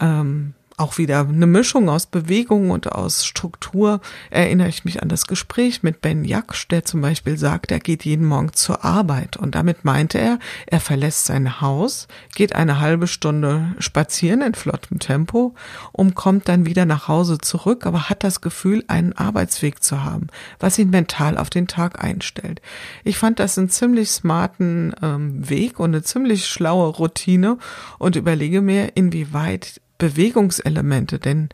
ähm, 0.00 0.54
auch 0.78 0.98
wieder 0.98 1.20
eine 1.20 1.46
Mischung 1.46 1.88
aus 1.88 2.06
Bewegung 2.06 2.70
und 2.70 2.92
aus 2.92 3.26
Struktur, 3.26 4.00
erinnere 4.30 4.68
ich 4.68 4.84
mich 4.84 5.02
an 5.02 5.08
das 5.08 5.26
Gespräch 5.26 5.82
mit 5.82 6.00
Ben 6.00 6.24
Jaksch, 6.24 6.68
der 6.68 6.84
zum 6.84 7.00
Beispiel 7.00 7.36
sagt, 7.36 7.72
er 7.72 7.80
geht 7.80 8.04
jeden 8.04 8.24
Morgen 8.24 8.52
zur 8.52 8.84
Arbeit. 8.84 9.36
Und 9.36 9.54
damit 9.54 9.84
meinte 9.84 10.18
er, 10.18 10.38
er 10.66 10.80
verlässt 10.80 11.26
sein 11.26 11.60
Haus, 11.60 12.06
geht 12.34 12.54
eine 12.54 12.80
halbe 12.80 13.06
Stunde 13.06 13.74
spazieren 13.78 14.42
in 14.42 14.54
flottem 14.54 14.98
Tempo 14.98 15.54
und 15.92 16.14
kommt 16.14 16.48
dann 16.48 16.66
wieder 16.66 16.86
nach 16.86 17.08
Hause 17.08 17.38
zurück, 17.38 17.84
aber 17.86 18.08
hat 18.08 18.24
das 18.24 18.40
Gefühl, 18.40 18.84
einen 18.86 19.12
Arbeitsweg 19.12 19.82
zu 19.82 20.04
haben, 20.04 20.28
was 20.60 20.78
ihn 20.78 20.90
mental 20.90 21.36
auf 21.36 21.50
den 21.50 21.66
Tag 21.66 22.02
einstellt. 22.02 22.62
Ich 23.04 23.18
fand 23.18 23.40
das 23.40 23.58
einen 23.58 23.68
ziemlich 23.68 24.10
smarten 24.10 24.94
ähm, 25.02 25.48
Weg 25.48 25.80
und 25.80 25.90
eine 25.90 26.02
ziemlich 26.02 26.46
schlaue 26.46 26.88
Routine 26.88 27.58
und 27.98 28.16
überlege 28.16 28.60
mir, 28.60 28.96
inwieweit 28.96 29.80
Bewegungselemente, 29.98 31.18
denn 31.18 31.48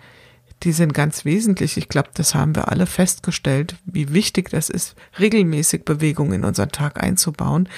die 0.63 0.73
sind 0.73 0.95
ganz 0.95 1.25
wesentlich. 1.25 1.77
Ich 1.77 1.89
glaube, 1.89 2.11
das 2.15 2.35
haben 2.35 2.55
wir 2.55 2.69
alle 2.69 2.87
festgestellt, 2.87 3.77
wie 3.85 4.13
wichtig 4.13 4.51
das 4.51 4.71
ist, 4.71 4.95
regelmäßig 5.19 5.85
Bewegung 5.85 6.33
in 6.33 6.45
unseren 6.45 6.71
Tag 6.71 7.03
einzubauen, 7.03 7.69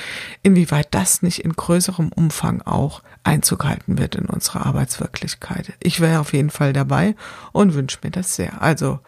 inwieweit 0.43 0.89
das 0.93 1.23
nicht 1.23 1.45
in 1.45 1.53
größerem 1.53 2.13
Umfang 2.13 2.63
auch 2.63 3.03
Einzug 3.25 3.65
halten 3.65 3.99
wird 3.99 4.15
in 4.15 4.27
unsere 4.27 4.65
Arbeitswirklichkeit. 4.65 5.73
Ich 5.81 6.01
wäre 6.01 6.21
auf 6.21 6.33
jeden 6.33 6.51
Fall 6.51 6.73
dabei 6.73 7.17
und 7.53 7.75
wünsche 7.75 7.99
mir 8.05 8.11
das 8.11 8.37
sehr. 8.37 8.63
Also 8.63 9.01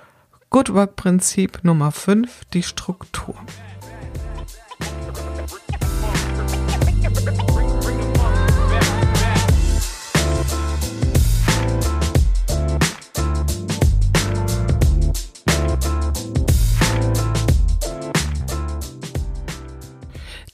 Good 0.51 0.73
Work 0.73 0.97
Prinzip 0.97 1.63
Nummer 1.63 1.93
5, 1.93 2.47
die 2.53 2.63
Struktur. 2.63 3.37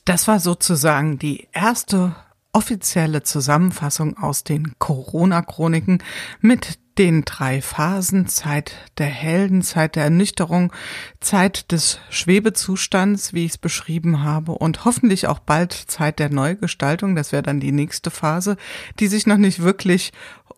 Das 0.04 0.28
war 0.28 0.38
sozusagen 0.38 1.18
die 1.18 1.48
erste 1.52 2.14
offizielle 2.52 3.22
Zusammenfassung 3.22 4.16
aus 4.16 4.44
den 4.44 4.78
Corona-Chroniken 4.78 6.02
mit 6.40 6.78
den 6.98 7.24
drei 7.24 7.60
Phasen 7.60 8.28
Zeit 8.28 8.76
der 8.98 9.06
Helden, 9.06 9.62
Zeit 9.62 9.96
der 9.96 10.04
Ernüchterung, 10.04 10.72
Zeit 11.20 11.72
des 11.72 11.98
Schwebezustands, 12.10 13.32
wie 13.32 13.44
ich 13.44 13.52
es 13.52 13.58
beschrieben 13.58 14.22
habe, 14.22 14.52
und 14.52 14.84
hoffentlich 14.84 15.26
auch 15.26 15.40
bald 15.40 15.72
Zeit 15.72 16.20
der 16.20 16.30
Neugestaltung, 16.30 17.16
das 17.16 17.32
wäre 17.32 17.42
dann 17.42 17.58
die 17.58 17.72
nächste 17.72 18.10
Phase, 18.10 18.56
die 19.00 19.08
sich 19.08 19.26
noch 19.26 19.38
nicht 19.38 19.60
wirklich 19.60 20.12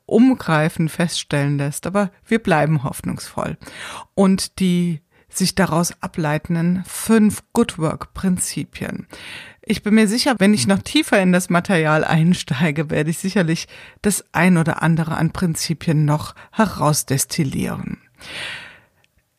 umgreifend 0.04 0.90
feststellen 0.90 1.56
lässt, 1.56 1.86
aber 1.86 2.10
wir 2.26 2.38
bleiben 2.38 2.84
hoffnungsvoll. 2.84 3.56
Und 4.14 4.60
die 4.60 5.00
sich 5.38 5.54
daraus 5.54 5.92
ableitenden 6.00 6.84
fünf 6.86 7.42
Good 7.52 7.78
Work 7.78 8.14
Prinzipien. 8.14 9.06
Ich 9.62 9.82
bin 9.82 9.94
mir 9.94 10.06
sicher, 10.06 10.36
wenn 10.38 10.54
ich 10.54 10.66
noch 10.66 10.80
tiefer 10.80 11.20
in 11.20 11.32
das 11.32 11.50
Material 11.50 12.04
einsteige, 12.04 12.90
werde 12.90 13.10
ich 13.10 13.18
sicherlich 13.18 13.66
das 14.02 14.24
ein 14.32 14.58
oder 14.58 14.82
andere 14.82 15.16
an 15.16 15.32
Prinzipien 15.32 16.04
noch 16.04 16.34
herausdestillieren. 16.52 17.98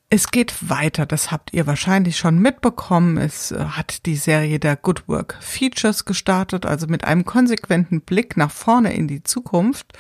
Es 0.09 0.31
geht 0.31 0.69
weiter, 0.69 1.05
das 1.05 1.31
habt 1.31 1.51
ihr 1.51 1.67
wahrscheinlich 1.67 2.15
schon 2.15 2.39
mitbekommen. 2.39 3.17
Es 3.17 3.51
äh, 3.51 3.57
hat 3.59 4.05
die 4.05 4.15
Serie 4.15 4.57
der 4.57 4.77
Good 4.77 5.09
Work 5.09 5.37
Features 5.41 6.05
gestartet, 6.05 6.65
also 6.65 6.87
mit 6.87 7.03
einem 7.03 7.25
konsequenten 7.25 7.99
Blick 7.99 8.37
nach 8.37 8.51
vorne 8.51 8.93
in 8.93 9.09
die 9.09 9.23
Zukunft 9.23 9.97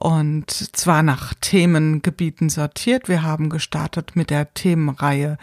und 0.00 0.50
zwar 0.50 1.02
nach 1.02 1.34
Themengebieten 1.34 2.48
sortiert. 2.48 3.08
Wir 3.08 3.24
haben 3.24 3.50
gestartet 3.50 4.14
mit 4.14 4.30
der 4.30 4.54
Themenreihe 4.54 5.36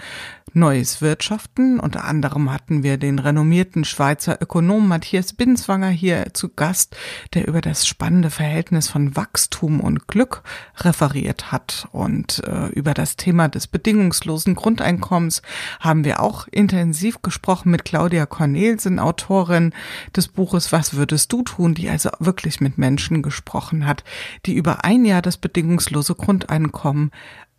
Neues 0.53 1.01
Wirtschaften. 1.01 1.79
Unter 1.79 2.05
anderem 2.05 2.51
hatten 2.51 2.81
wir 2.81 2.97
den 2.97 3.19
renommierten 3.19 3.85
Schweizer 3.85 4.41
Ökonom 4.41 4.87
Matthias 4.87 5.33
Binswanger 5.33 5.89
hier 5.89 6.33
zu 6.33 6.49
Gast, 6.49 6.95
der 7.35 7.47
über 7.47 7.61
das 7.61 7.85
spannende 7.85 8.31
Verhältnis 8.31 8.87
von 8.87 9.15
Wachstum 9.15 9.79
und 9.79 10.07
Glück 10.07 10.41
referiert 10.77 11.51
hat. 11.51 11.87
Und 11.91 12.41
äh, 12.47 12.67
über 12.69 12.95
das 12.95 13.17
Thema 13.17 13.49
des 13.49 13.67
bedingungslosen 13.97 14.53
Grundeinkommens 14.53 15.41
haben 15.79 16.05
wir 16.05 16.21
auch 16.21 16.47
intensiv 16.51 17.21
gesprochen 17.23 17.71
mit 17.71 17.83
Claudia 17.83 18.27
Cornelsen, 18.27 18.99
Autorin 18.99 19.73
des 20.15 20.27
Buches 20.27 20.71
Was 20.71 20.93
würdest 20.93 21.33
du 21.33 21.41
tun, 21.41 21.73
die 21.73 21.89
also 21.89 22.09
wirklich 22.19 22.61
mit 22.61 22.77
Menschen 22.77 23.23
gesprochen 23.23 23.87
hat, 23.87 24.03
die 24.45 24.53
über 24.53 24.85
ein 24.85 25.03
Jahr 25.03 25.23
das 25.23 25.37
bedingungslose 25.37 26.13
Grundeinkommen 26.13 27.11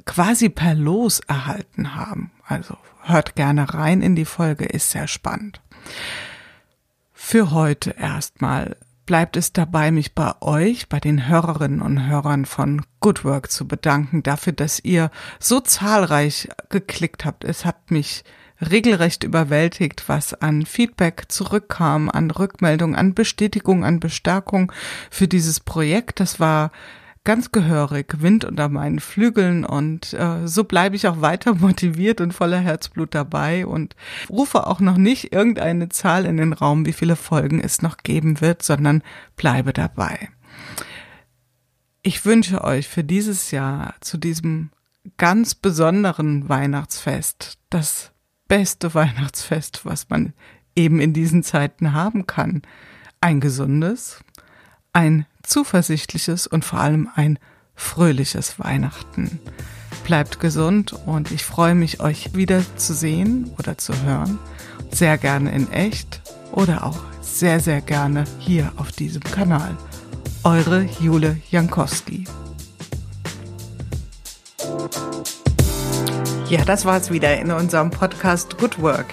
quasi 0.05 0.49
per 0.49 0.74
Los 0.74 1.20
erhalten 1.20 1.97
haben. 1.97 2.30
Also 2.47 2.76
hört 3.03 3.34
gerne 3.34 3.74
rein 3.74 4.01
in 4.01 4.14
die 4.14 4.24
Folge, 4.24 4.64
ist 4.64 4.91
sehr 4.91 5.09
spannend. 5.09 5.61
Für 7.12 7.51
heute 7.51 7.91
erstmal 7.99 8.76
bleibt 9.09 9.39
es 9.39 9.55
dabei, 9.55 9.91
mich 9.91 10.15
bei 10.15 10.35
euch, 10.43 10.91
bei 10.91 11.01
den 11.01 11.29
Hörerinnen 11.29 11.81
und 11.81 12.07
Hörern 12.07 12.45
von 12.45 12.83
Good 13.01 13.25
Work 13.25 13.51
zu 13.51 13.67
bedanken, 13.67 14.23
dafür, 14.23 14.53
dass 14.53 14.85
ihr 14.85 15.11
so 15.41 15.61
zahlreich 15.61 16.49
geklickt 16.69 17.25
habt. 17.25 17.43
Es 17.43 17.65
hat 17.65 17.91
mich 17.91 18.23
regelrecht 18.61 19.25
überwältigt, 19.25 20.11
was 20.11 20.35
an 20.35 20.67
Feedback 20.67 21.25
zurückkam, 21.29 22.11
an 22.11 22.31
Rückmeldung, 22.31 22.97
an 22.97 23.15
Bestätigung, 23.15 23.83
an 23.83 23.99
Bestärkung 23.99 24.73
für 25.11 25.27
dieses 25.27 25.59
Projekt. 25.59 26.21
Das 26.21 26.39
war 26.39 26.71
ganz 27.29 27.53
gehörig, 27.53 28.22
Wind 28.22 28.47
unter 28.47 28.70
meinen 28.70 29.01
Flügeln 29.01 29.66
und 29.66 30.14
äh, 30.14 30.49
so 30.49 30.64
bleibe 30.64 30.97
ich 30.97 31.09
auch 31.09 31.20
weiter 31.20 31.55
motiviert 31.61 32.22
und 32.22 32.33
voller 32.33 32.59
Herzblut 32.59 33.14
dabei 33.14 33.66
und 33.66 33.97
rufe 34.31 34.66
auch 34.66 34.81
noch 34.81 34.97
nicht 34.97 35.31
irgendeine 35.31 35.91
Zahl 35.91 36.24
in 36.24 36.39
den 36.39 36.55
Raum, 36.55 36.87
wie 36.87 36.95
viele 36.95 37.16
Folgen 37.16 37.61
es 37.61 37.83
noch 37.83 37.99
geben 37.99 38.41
wird, 38.41 38.62
sondern 38.62 39.03
bleibe 39.37 39.74
dabei. 39.74 40.31
Ich 42.01 42.24
wünsche 42.24 42.64
euch 42.64 42.89
für 42.89 43.05
dieses 43.05 43.51
Jahr 43.51 43.95
zu 44.01 44.16
diesem 44.16 44.70
ganz 45.18 45.55
besonderen 45.55 46.49
Weihnachtsfest 46.49 47.59
das 47.68 48.11
beste 48.49 48.95
Weihnachtsfest, 48.95 49.85
was 49.85 50.09
man 50.09 50.33
eben 50.74 50.99
in 50.99 51.12
diesen 51.12 51.43
Zeiten 51.43 51.93
haben 51.93 52.26
kann. 52.26 52.62
Ein 53.20 53.41
gesundes, 53.41 54.24
ein 54.93 55.26
zuversichtliches 55.43 56.47
und 56.47 56.64
vor 56.64 56.80
allem 56.80 57.09
ein 57.14 57.39
fröhliches 57.74 58.59
Weihnachten. 58.59 59.41
Bleibt 60.05 60.41
gesund 60.41 60.95
und 61.07 61.30
ich 61.30 61.45
freue 61.45 61.74
mich, 61.74 62.01
euch 62.01 62.34
wieder 62.34 62.62
zu 62.76 62.95
sehen 62.95 63.51
oder 63.59 63.78
zu 63.78 63.95
hören. 64.03 64.39
Sehr 64.91 65.18
gerne 65.18 65.53
in 65.53 65.70
echt 65.70 66.22
oder 66.53 66.84
auch 66.84 66.99
sehr, 67.20 67.61
sehr 67.61 67.80
gerne 67.80 68.24
hier 68.39 68.72
auf 68.76 68.91
diesem 68.91 69.22
Kanal. 69.22 69.76
Eure 70.45 70.89
Jule 71.01 71.36
Jankowski. 71.51 72.24
Ja, 76.49 76.64
das 76.64 76.86
war's 76.86 77.11
wieder 77.11 77.39
in 77.39 77.51
unserem 77.51 77.91
Podcast 77.91 78.57
Good 78.57 78.80
Work, 78.80 79.12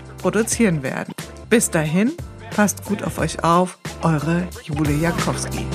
produzieren 0.21 0.83
werden. 0.83 1.13
Bis 1.49 1.69
dahin, 1.69 2.11
passt 2.55 2.85
gut 2.85 3.03
auf 3.03 3.17
euch 3.17 3.43
auf, 3.43 3.77
eure 4.03 4.47
Julia 4.63 5.09
Jakowski. 5.09 5.65